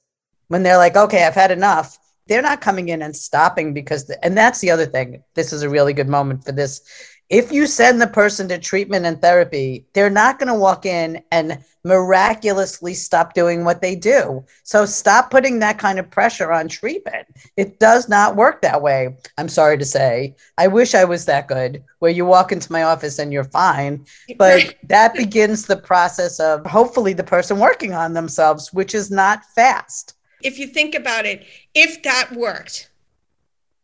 When 0.47 0.63
they're 0.63 0.77
like 0.77 0.95
okay 0.95 1.25
i've 1.25 1.35
had 1.35 1.51
enough 1.51 1.97
they're 2.27 2.41
not 2.41 2.61
coming 2.61 2.89
in 2.89 3.01
and 3.01 3.15
stopping 3.15 3.73
because 3.73 4.05
the, 4.05 4.23
and 4.23 4.37
that's 4.37 4.59
the 4.59 4.71
other 4.71 4.85
thing. 4.85 5.23
This 5.33 5.53
is 5.53 5.63
a 5.63 5.69
really 5.69 5.93
good 5.93 6.09
moment 6.09 6.43
for 6.43 6.51
this 6.51 6.81
if 7.29 7.51
you 7.51 7.67
send 7.67 8.01
the 8.01 8.07
person 8.07 8.47
to 8.47 8.57
treatment 8.57 9.05
and 9.05 9.21
therapy, 9.21 9.85
they're 9.93 10.09
not 10.09 10.39
going 10.39 10.47
to 10.47 10.57
walk 10.57 10.85
in 10.85 11.21
and 11.31 11.63
miraculously 11.83 12.93
stop 12.93 13.33
doing 13.33 13.65
what 13.65 13.81
they 13.81 13.95
do. 13.95 14.45
So 14.63 14.85
stop 14.85 15.29
putting 15.29 15.59
that 15.59 15.77
kind 15.77 15.99
of 15.99 16.09
pressure 16.09 16.51
on 16.51 16.67
treatment. 16.67 17.27
It 17.57 17.79
does 17.79 18.07
not 18.07 18.35
work 18.35 18.61
that 18.61 18.81
way. 18.81 19.17
I'm 19.37 19.49
sorry 19.49 19.77
to 19.77 19.85
say. 19.85 20.35
I 20.57 20.67
wish 20.67 20.95
I 20.95 21.03
was 21.03 21.25
that 21.25 21.47
good 21.47 21.83
where 21.99 22.11
you 22.11 22.25
walk 22.25 22.51
into 22.51 22.71
my 22.71 22.83
office 22.83 23.19
and 23.19 23.33
you're 23.33 23.43
fine. 23.43 24.05
But 24.37 24.75
that 24.83 25.13
begins 25.13 25.65
the 25.65 25.77
process 25.77 26.39
of 26.39 26.65
hopefully 26.65 27.13
the 27.13 27.23
person 27.23 27.59
working 27.59 27.93
on 27.93 28.13
themselves, 28.13 28.71
which 28.71 28.95
is 28.95 29.11
not 29.11 29.43
fast. 29.53 30.13
If 30.43 30.59
you 30.59 30.67
think 30.67 30.95
about 30.95 31.25
it, 31.25 31.45
if 31.73 32.03
that 32.03 32.31
worked, 32.33 32.89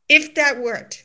if 0.08 0.36
that 0.36 0.62
worked, 0.62 1.03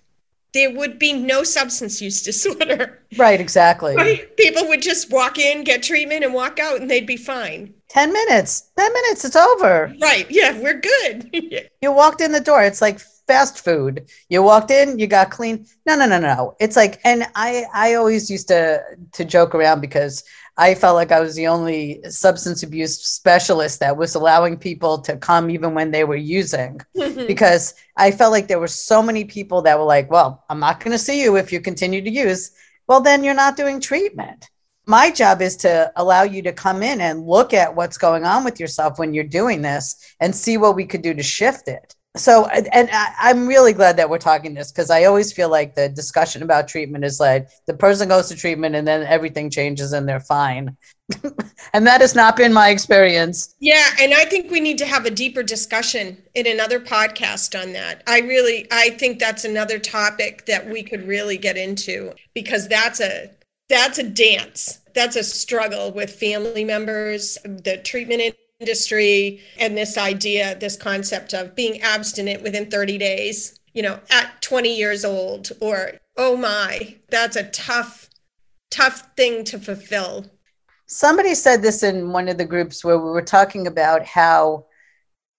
there 0.59 0.73
would 0.73 0.99
be 0.99 1.13
no 1.13 1.45
substance 1.45 2.03
use 2.03 2.23
disorder. 2.23 2.95
Right, 3.17 3.41
exactly. 3.41 3.97
Right? 3.97 4.37
People 4.37 4.69
would 4.69 4.83
just 4.83 5.11
walk 5.11 5.39
in, 5.39 5.65
get 5.65 5.83
treatment, 5.83 6.25
and 6.25 6.35
walk 6.35 6.61
out, 6.61 6.79
and 6.79 6.91
they'd 6.91 7.07
be 7.07 7.17
fine. 7.17 7.73
10 7.89 8.13
minutes, 8.13 8.71
10 8.77 8.93
minutes, 8.93 9.25
it's 9.25 9.35
over. 9.35 9.95
Right. 9.99 10.27
Yeah, 10.29 10.61
we're 10.61 10.79
good. 10.79 11.71
you 11.81 11.91
walked 11.91 12.21
in 12.21 12.33
the 12.33 12.41
door. 12.41 12.63
It's 12.63 12.83
like 12.83 13.01
fast 13.27 13.65
food. 13.65 14.11
You 14.29 14.43
walked 14.43 14.71
in, 14.71 14.99
you 14.99 15.07
got 15.07 15.31
clean. 15.31 15.67
No, 15.87 15.97
no, 15.97 16.05
no, 16.05 16.19
no. 16.19 16.55
It's 16.61 16.77
like, 16.77 17.01
and 17.03 17.27
I, 17.35 17.65
I 17.73 17.95
always 17.95 18.31
used 18.31 18.49
to, 18.49 18.83
to 19.13 19.25
joke 19.25 19.55
around 19.55 19.81
because 19.81 20.23
I 20.61 20.75
felt 20.75 20.97
like 20.97 21.13
I 21.13 21.21
was 21.21 21.37
the 21.37 21.47
only 21.47 22.03
substance 22.09 22.65
abuse 22.65 22.99
specialist 22.99 23.79
that 23.79 23.97
was 23.97 24.17
allowing 24.17 24.57
people 24.57 24.99
to 25.03 25.17
come 25.17 25.51
even 25.51 25.73
when 25.73 25.93
they 25.93 26.03
were 26.03 26.17
using 26.17 26.81
because 26.95 27.75
I 27.97 28.11
felt 28.11 28.33
like 28.33 28.49
there 28.49 28.59
were 28.59 28.67
so 28.67 29.01
many 29.01 29.25
people 29.25 29.63
that 29.63 29.79
were 29.79 29.85
like, 29.85 30.11
well, 30.11 30.45
I'm 30.51 30.59
not 30.59 30.81
going 30.81 30.91
to 30.91 30.99
see 30.99 31.23
you 31.23 31.37
if 31.37 31.53
you 31.53 31.61
continue 31.61 32.03
to 32.03 32.11
use. 32.11 32.51
Well, 32.89 33.01
then 33.01 33.23
you're 33.23 33.35
not 33.35 33.57
doing 33.57 33.81
treatment. 33.81 34.51
My 34.85 35.13
job 35.13 35.43
is 35.43 35.57
to 35.59 35.93
allow 35.95 36.23
you 36.23 36.43
to 36.43 36.53
come 36.53 36.83
in 36.83 37.01
and 37.01 37.25
look 37.25 37.55
at 37.55 37.77
what's 37.77 37.99
going 37.99 38.25
on 38.25 38.43
with 38.43 38.59
yourself 38.59 38.99
when 38.99 39.15
you're 39.15 39.25
doing 39.25 39.63
this 39.63 39.95
and 40.19 40.35
see 40.35 40.57
what 40.57 40.75
we 40.75 40.87
could 40.87 41.03
do 41.03 41.15
to 41.15 41.23
shift 41.23 41.69
it 41.69 41.95
so 42.19 42.47
and 42.47 42.89
I, 42.93 43.31
am 43.31 43.47
really 43.47 43.73
glad 43.73 43.97
that 43.97 44.11
we're 44.11 44.19
talking 44.19 44.55
this 44.55 44.71
because 44.73 44.91
i 44.91 45.05
always 45.05 45.33
feel 45.33 45.49
like 45.49 45.75
the 45.75 45.89
discussion 45.89 46.43
about 46.43 46.69
treatment 46.69 47.05
is 47.05 47.21
like 47.21 47.49
the 47.67 47.75
person 47.75 48.09
goes 48.09 48.29
to 48.29 48.37
treatment 48.37 48.75
and 48.75 48.87
then 48.87 49.07
everything 49.07 49.51
changes 49.51 49.93
and 49.93 50.09
they're 50.09 50.21
fine. 50.21 50.77
And 51.75 51.87
that 51.87 52.01
has 52.01 52.15
not 52.15 52.37
been 52.37 52.53
my 52.53 52.71
experience. 52.71 53.55
Yeah 53.61 53.89
and 54.01 54.15
i 54.15 54.25
think 54.25 54.51
we 54.51 54.61
need 54.61 54.79
to 54.79 54.87
have 54.87 55.07
a 55.07 55.11
deeper 55.11 55.43
discussion 55.43 56.23
in 56.35 56.47
another 56.47 56.81
podcast 56.81 57.61
on 57.61 57.73
that. 57.73 58.03
I 58.07 58.21
really 58.21 58.67
i 58.71 58.91
think 58.91 59.19
that's 59.19 59.45
another 59.45 59.79
topic 59.79 60.47
that 60.47 60.69
we 60.69 60.83
could 60.83 61.07
really 61.07 61.39
get 61.39 61.57
into 61.57 62.15
because 62.35 62.69
that's 62.69 63.01
a 63.01 63.31
that's 63.69 63.99
a 63.99 64.03
dance. 64.03 64.81
That's 64.95 65.17
a 65.17 65.23
struggle 65.23 65.93
with 65.93 66.11
family 66.11 66.65
members 66.65 67.39
the 67.45 67.81
treatment 67.85 68.35
industry 68.61 69.41
and 69.59 69.77
this 69.77 69.97
idea, 69.97 70.57
this 70.59 70.77
concept 70.77 71.33
of 71.33 71.55
being 71.55 71.81
abstinent 71.83 72.43
within 72.43 72.71
30 72.71 72.99
days, 72.99 73.59
you 73.73 73.83
know, 73.83 74.01
at 74.11 74.41
20 74.43 74.77
years 74.77 75.05
old, 75.05 75.51
or 75.61 75.93
oh 76.17 76.37
my, 76.37 76.97
that's 77.09 77.37
a 77.37 77.49
tough, 77.51 78.09
tough 78.71 79.11
thing 79.17 79.45
to 79.45 79.59
fulfill. 79.59 80.27
Somebody 80.87 81.35
said 81.35 81.63
this 81.63 81.83
in 81.83 82.13
one 82.13 82.29
of 82.29 82.39
the 82.39 82.45
groups 82.45 82.85
where 82.85 82.99
we 82.99 83.11
were 83.11 83.23
talking 83.23 83.67
about 83.67 84.05
how 84.05 84.67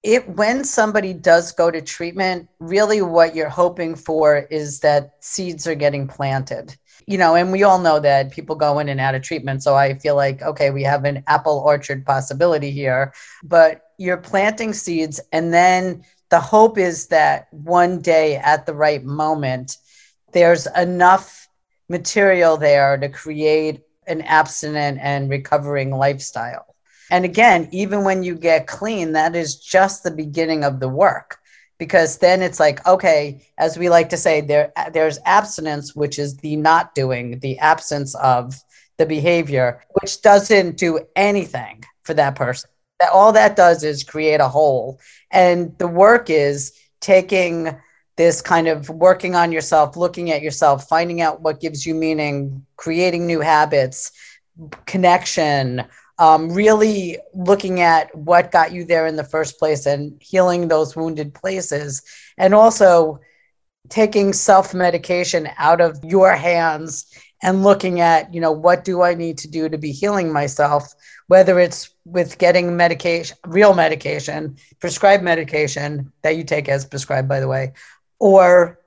it 0.03 0.27
when 0.29 0.63
somebody 0.63 1.13
does 1.13 1.51
go 1.51 1.69
to 1.69 1.81
treatment, 1.81 2.47
really 2.59 3.01
what 3.01 3.35
you're 3.35 3.49
hoping 3.49 3.95
for 3.95 4.37
is 4.37 4.79
that 4.79 5.15
seeds 5.19 5.67
are 5.67 5.75
getting 5.75 6.07
planted 6.07 6.75
you 7.09 7.17
know, 7.17 7.33
and 7.33 7.51
we 7.51 7.63
all 7.63 7.79
know 7.79 7.99
that 7.99 8.31
people 8.31 8.55
go 8.55 8.77
in 8.77 8.87
and 8.87 8.99
out 8.99 9.15
of 9.15 9.23
treatment. 9.23 9.63
So 9.63 9.73
I 9.73 9.95
feel 9.95 10.15
like, 10.15 10.43
okay, 10.43 10.69
we 10.69 10.83
have 10.83 11.05
an 11.05 11.23
apple 11.25 11.57
orchard 11.65 12.05
possibility 12.05 12.69
here, 12.69 13.13
but 13.43 13.81
you're 13.97 14.17
planting 14.17 14.73
seeds. 14.73 15.19
And 15.31 15.51
then 15.51 16.03
the 16.29 16.39
hope 16.39 16.77
is 16.77 17.07
that 17.07 17.47
one 17.51 17.99
day 17.99 18.35
at 18.35 18.67
the 18.67 18.75
right 18.75 19.03
moment, 19.03 19.77
there's 20.33 20.67
enough 20.77 21.47
material 21.89 22.57
there 22.57 22.95
to 22.95 23.09
create 23.09 23.81
an 24.05 24.21
abstinent 24.21 24.99
and 25.01 25.31
recovering 25.31 25.89
lifestyle. 25.89 26.68
And 27.09 27.25
again, 27.25 27.67
even 27.71 28.03
when 28.03 28.23
you 28.23 28.35
get 28.35 28.67
clean, 28.67 29.13
that 29.13 29.35
is 29.35 29.55
just 29.55 30.03
the 30.03 30.11
beginning 30.11 30.63
of 30.63 30.79
the 30.79 30.89
work. 30.89 31.37
Because 31.77 32.17
then 32.17 32.41
it's 32.41 32.59
like 32.59 32.85
okay 32.85 33.47
as 33.57 33.77
we 33.77 33.87
like 33.87 34.09
to 34.09 34.17
say 34.17 34.41
there 34.41 34.73
there's 34.91 35.17
abstinence 35.25 35.95
which 35.95 36.19
is 36.19 36.35
the 36.37 36.57
not 36.57 36.93
doing 36.93 37.39
the 37.39 37.57
absence 37.59 38.15
of 38.15 38.53
the 38.97 39.05
behavior 39.05 39.81
which 40.01 40.21
doesn't 40.21 40.75
do 40.75 40.99
anything 41.15 41.85
for 42.03 42.13
that 42.15 42.35
person. 42.35 42.69
That 42.99 43.11
all 43.11 43.31
that 43.31 43.55
does 43.55 43.85
is 43.85 44.03
create 44.03 44.41
a 44.41 44.49
hole. 44.49 44.99
And 45.31 45.77
the 45.77 45.87
work 45.87 46.29
is 46.29 46.73
taking 46.99 47.79
this 48.17 48.41
kind 48.41 48.67
of 48.67 48.89
working 48.89 49.33
on 49.33 49.53
yourself 49.53 49.95
looking 49.95 50.29
at 50.31 50.41
yourself 50.41 50.89
finding 50.89 51.21
out 51.21 51.39
what 51.39 51.61
gives 51.61 51.85
you 51.85 51.95
meaning 51.95 52.65
creating 52.75 53.25
new 53.25 53.39
habits 53.39 54.11
connection 54.85 55.85
um, 56.19 56.51
really 56.51 57.17
looking 57.33 57.79
at 57.79 58.13
what 58.13 58.51
got 58.51 58.73
you 58.73 58.83
there 58.83 59.07
in 59.07 59.15
the 59.15 59.23
first 59.23 59.57
place 59.57 59.85
and 59.85 60.21
healing 60.21 60.67
those 60.67 60.95
wounded 60.95 61.33
places 61.33 62.03
and 62.37 62.53
also 62.53 63.19
taking 63.87 64.33
self-medication 64.33 65.49
out 65.57 65.81
of 65.81 65.97
your 66.03 66.35
hands 66.35 67.05
and 67.41 67.63
looking 67.63 68.01
at 68.01 68.31
you 68.33 68.41
know 68.41 68.51
what 68.51 68.83
do 68.83 69.01
i 69.01 69.13
need 69.13 69.37
to 69.37 69.49
do 69.49 69.69
to 69.69 69.77
be 69.77 69.91
healing 69.91 70.31
myself 70.31 70.93
whether 71.27 71.57
it's 71.57 71.91
with 72.05 72.37
getting 72.37 72.75
medication 72.75 73.37
real 73.47 73.73
medication 73.73 74.57
prescribed 74.79 75.23
medication 75.23 76.11
that 76.21 76.35
you 76.35 76.43
take 76.43 76.67
as 76.67 76.85
prescribed 76.85 77.29
by 77.29 77.39
the 77.39 77.47
way 77.47 77.71
or 78.19 78.79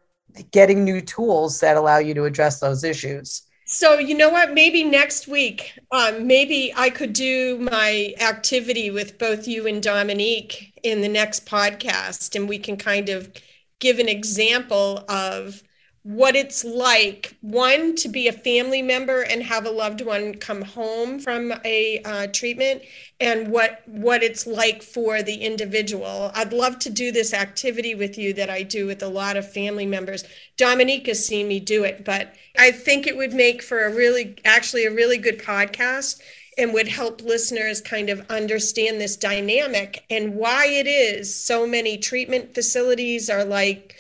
getting 0.51 0.85
new 0.85 1.01
tools 1.01 1.61
that 1.61 1.77
allow 1.77 1.99
you 1.99 2.15
to 2.15 2.25
address 2.25 2.61
those 2.61 2.85
issues 2.85 3.43
so 3.65 3.99
you 3.99 4.17
know 4.17 4.31
what? 4.31 4.53
Maybe 4.53 4.85
next 4.85 5.29
week, 5.29 5.79
um, 5.91 6.27
maybe 6.27 6.73
I 6.77 6.91
could 6.91 7.13
do 7.13 7.59
my 7.59 8.15
activity 8.21 8.91
with 8.91 9.19
both 9.19 9.47
you 9.47 9.67
and 9.67 9.83
Dominique 9.83 10.79
in 10.83 11.01
the 11.01 11.09
next 11.09 11.47
podcast, 11.47 12.35
and 12.35 12.49
we 12.49 12.59
can 12.59 12.77
kind 12.77 13.09
of 13.09 13.31
give 13.79 13.99
an 13.99 14.09
example 14.09 15.05
of 15.09 15.63
what 16.05 16.35
it's 16.35 16.65
like 16.65 17.37
one 17.43 17.95
to 17.95 18.09
be 18.09 18.27
a 18.27 18.33
family 18.33 18.83
member 18.83 19.23
and 19.23 19.41
have 19.43 19.65
a 19.65 19.71
loved 19.71 20.01
one 20.01 20.35
come 20.35 20.63
home 20.63 21.21
from 21.21 21.53
a 21.65 22.03
uh, 22.05 22.27
treatment 22.33 22.83
and 23.21 23.49
what 23.49 23.83
what 23.87 24.23
it's 24.23 24.45
like 24.47 24.83
for 24.83 25.23
the 25.23 25.37
individual. 25.37 26.33
I'd 26.35 26.53
love 26.53 26.81
to 26.81 26.91
do 26.91 27.13
this 27.13 27.33
activity 27.33 27.95
with 27.95 28.19
you 28.19 28.33
that 28.35 28.51
i 28.51 28.63
do 28.63 28.87
with 28.87 29.03
a 29.03 29.09
lot 29.09 29.37
of 29.37 29.53
family 29.53 29.87
members. 29.87 30.25
Dominique 30.57 31.07
has 31.07 31.25
seen 31.25 31.47
me 31.49 31.61
do 31.61 31.85
it 31.85 32.05
but 32.05 32.35
i 32.59 32.71
think 32.71 33.07
it 33.07 33.17
would 33.17 33.33
make 33.33 33.63
for 33.63 33.85
a 33.85 33.95
really 33.95 34.37
actually 34.45 34.85
a 34.85 34.91
really 34.91 35.19
good 35.19 35.39
podcast 35.39 36.21
and 36.59 36.75
would 36.75 36.89
help 36.89 37.23
listeners 37.23 37.81
kind 37.81 38.11
of 38.11 38.29
understand 38.31 39.01
this 39.01 39.17
dynamic 39.17 40.05
and 40.11 40.35
why 40.35 40.67
it 40.67 40.87
is 40.87 41.35
so 41.35 41.67
many 41.67 41.97
treatment 41.97 42.55
facilities 42.55 43.31
are 43.31 43.45
like 43.45 43.95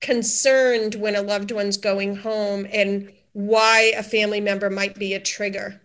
concerned 0.00 0.94
when 0.96 1.16
a 1.16 1.22
loved 1.22 1.50
one's 1.50 1.76
going 1.76 2.16
home 2.16 2.66
and 2.72 3.12
why 3.32 3.92
a 3.96 4.02
family 4.02 4.40
member 4.40 4.70
might 4.70 4.94
be 4.94 5.14
a 5.14 5.20
trigger. 5.20 5.80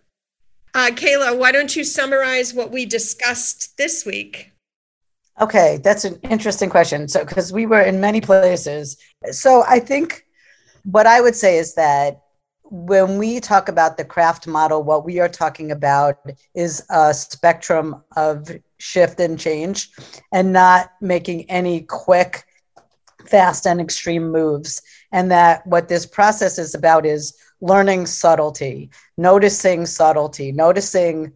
Uh, 0.74 0.90
Kayla, 0.90 1.38
why 1.38 1.52
don't 1.52 1.76
you 1.76 1.84
summarize 1.84 2.54
what 2.54 2.70
we 2.70 2.86
discussed 2.86 3.76
this 3.76 4.06
week? 4.06 4.52
Okay, 5.40 5.78
that's 5.82 6.04
an 6.04 6.18
interesting 6.30 6.70
question. 6.70 7.08
So, 7.08 7.24
because 7.24 7.52
we 7.52 7.66
were 7.66 7.82
in 7.82 8.00
many 8.00 8.20
places. 8.20 8.96
So, 9.30 9.64
I 9.66 9.80
think 9.80 10.24
what 10.84 11.06
I 11.06 11.20
would 11.20 11.36
say 11.36 11.58
is 11.58 11.74
that 11.74 12.22
when 12.64 13.18
we 13.18 13.38
talk 13.38 13.68
about 13.68 13.98
the 13.98 14.04
craft 14.04 14.46
model, 14.46 14.82
what 14.82 15.04
we 15.04 15.20
are 15.20 15.28
talking 15.28 15.70
about 15.70 16.16
is 16.54 16.82
a 16.88 17.12
spectrum 17.12 18.02
of 18.16 18.50
shift 18.78 19.20
and 19.20 19.38
change 19.38 19.90
and 20.32 20.52
not 20.52 20.90
making 21.00 21.50
any 21.50 21.82
quick 21.82 22.44
fast 23.28 23.66
and 23.66 23.80
extreme 23.80 24.30
moves. 24.30 24.82
And 25.12 25.30
that 25.30 25.66
what 25.66 25.88
this 25.88 26.06
process 26.06 26.58
is 26.58 26.74
about 26.74 27.06
is 27.06 27.34
learning 27.60 28.06
subtlety, 28.06 28.90
noticing 29.16 29.86
subtlety, 29.86 30.52
noticing 30.52 31.32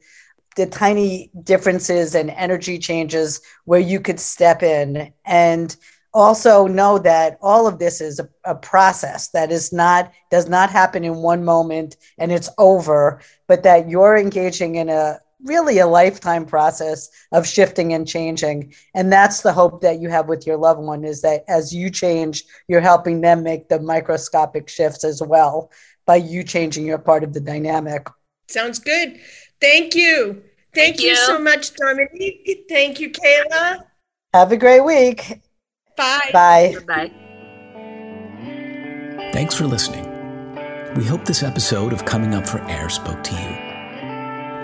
the 0.57 0.67
tiny 0.67 1.31
differences 1.45 2.15
and 2.15 2.31
energy 2.31 2.79
changes 2.79 3.41
where 3.65 3.81
you 3.81 4.01
could 4.01 4.19
step 4.19 4.63
in 4.63 5.13
and 5.25 5.77
also 6.15 6.67
know 6.67 6.99
that 6.99 7.39
all 7.43 7.67
of 7.67 7.79
this 7.79 8.01
is 8.01 8.19
a, 8.19 8.29
a, 8.45 8.55
process 8.55 9.29
that 9.29 9.53
is 9.53 9.71
not 9.71 10.11
does 10.31 10.49
not 10.49 10.71
happen 10.71 11.05
in 11.05 11.17
one 11.17 11.45
moment 11.45 11.97
and 12.17 12.33
it's 12.33 12.49
over 12.57 13.21
but 13.47 13.63
that 13.63 13.91
you're 13.91 14.17
engaging 14.17 14.77
in 14.77 14.89
a 14.89 15.21
really 15.47 15.79
a 15.79 15.87
lifetime 15.87 16.45
process 16.45 17.09
of 17.33 17.47
shifting 17.47 17.93
and 17.93 18.07
changing. 18.07 18.75
And 18.95 19.13
that's 19.13 19.43
the 19.43 19.53
hope 19.53 19.81
that 19.83 20.01
you 20.01 20.09
have 20.11 20.29
with 20.29 20.47
your 20.47 20.57
loved 20.57 20.81
one 20.81 21.05
is 21.05 21.23
that 21.23 21.45
as 21.49 21.75
you 21.75 21.91
change 21.91 22.45
you're 22.69 22.81
helping 22.81 23.21
them 23.21 23.43
make 23.43 23.69
the 23.69 23.81
microscopic 23.81 24.69
shifts 24.69 25.05
as 25.05 25.23
well 25.23 25.71
by 26.07 26.17
you 26.17 26.43
changing 26.43 26.85
your 26.85 26.99
part 26.99 27.25
of 27.25 27.33
the 27.33 27.41
dynamic. 27.41 28.07
Sounds 28.49 28.79
good. 28.79 29.19
Thank 29.61 29.95
you. 29.95 30.43
Thank, 30.75 30.97
thank 30.97 31.01
you. 31.01 31.09
you. 31.11 31.17
so 31.17 31.39
much 31.39 31.75
dominique. 31.75 32.67
Thank 32.69 33.01
you 33.01 33.11
kayla. 33.11 33.85
Have 34.35 34.53
a 34.53 34.57
great 34.57 34.85
week. 34.85 35.41
Bye. 35.97 36.31
Bye. 36.33 36.77
Bye 36.87 37.13
thanks 39.37 39.55
for 39.55 39.67
listening. 39.67 40.05
We 40.95 41.05
hope 41.05 41.27
this 41.27 41.43
episode 41.43 41.93
of 41.93 42.07
coming 42.07 42.33
up 42.33 42.49
for 42.49 42.59
air 42.71 42.89
spoke 42.89 43.23
to 43.25 43.35
you 43.35 43.66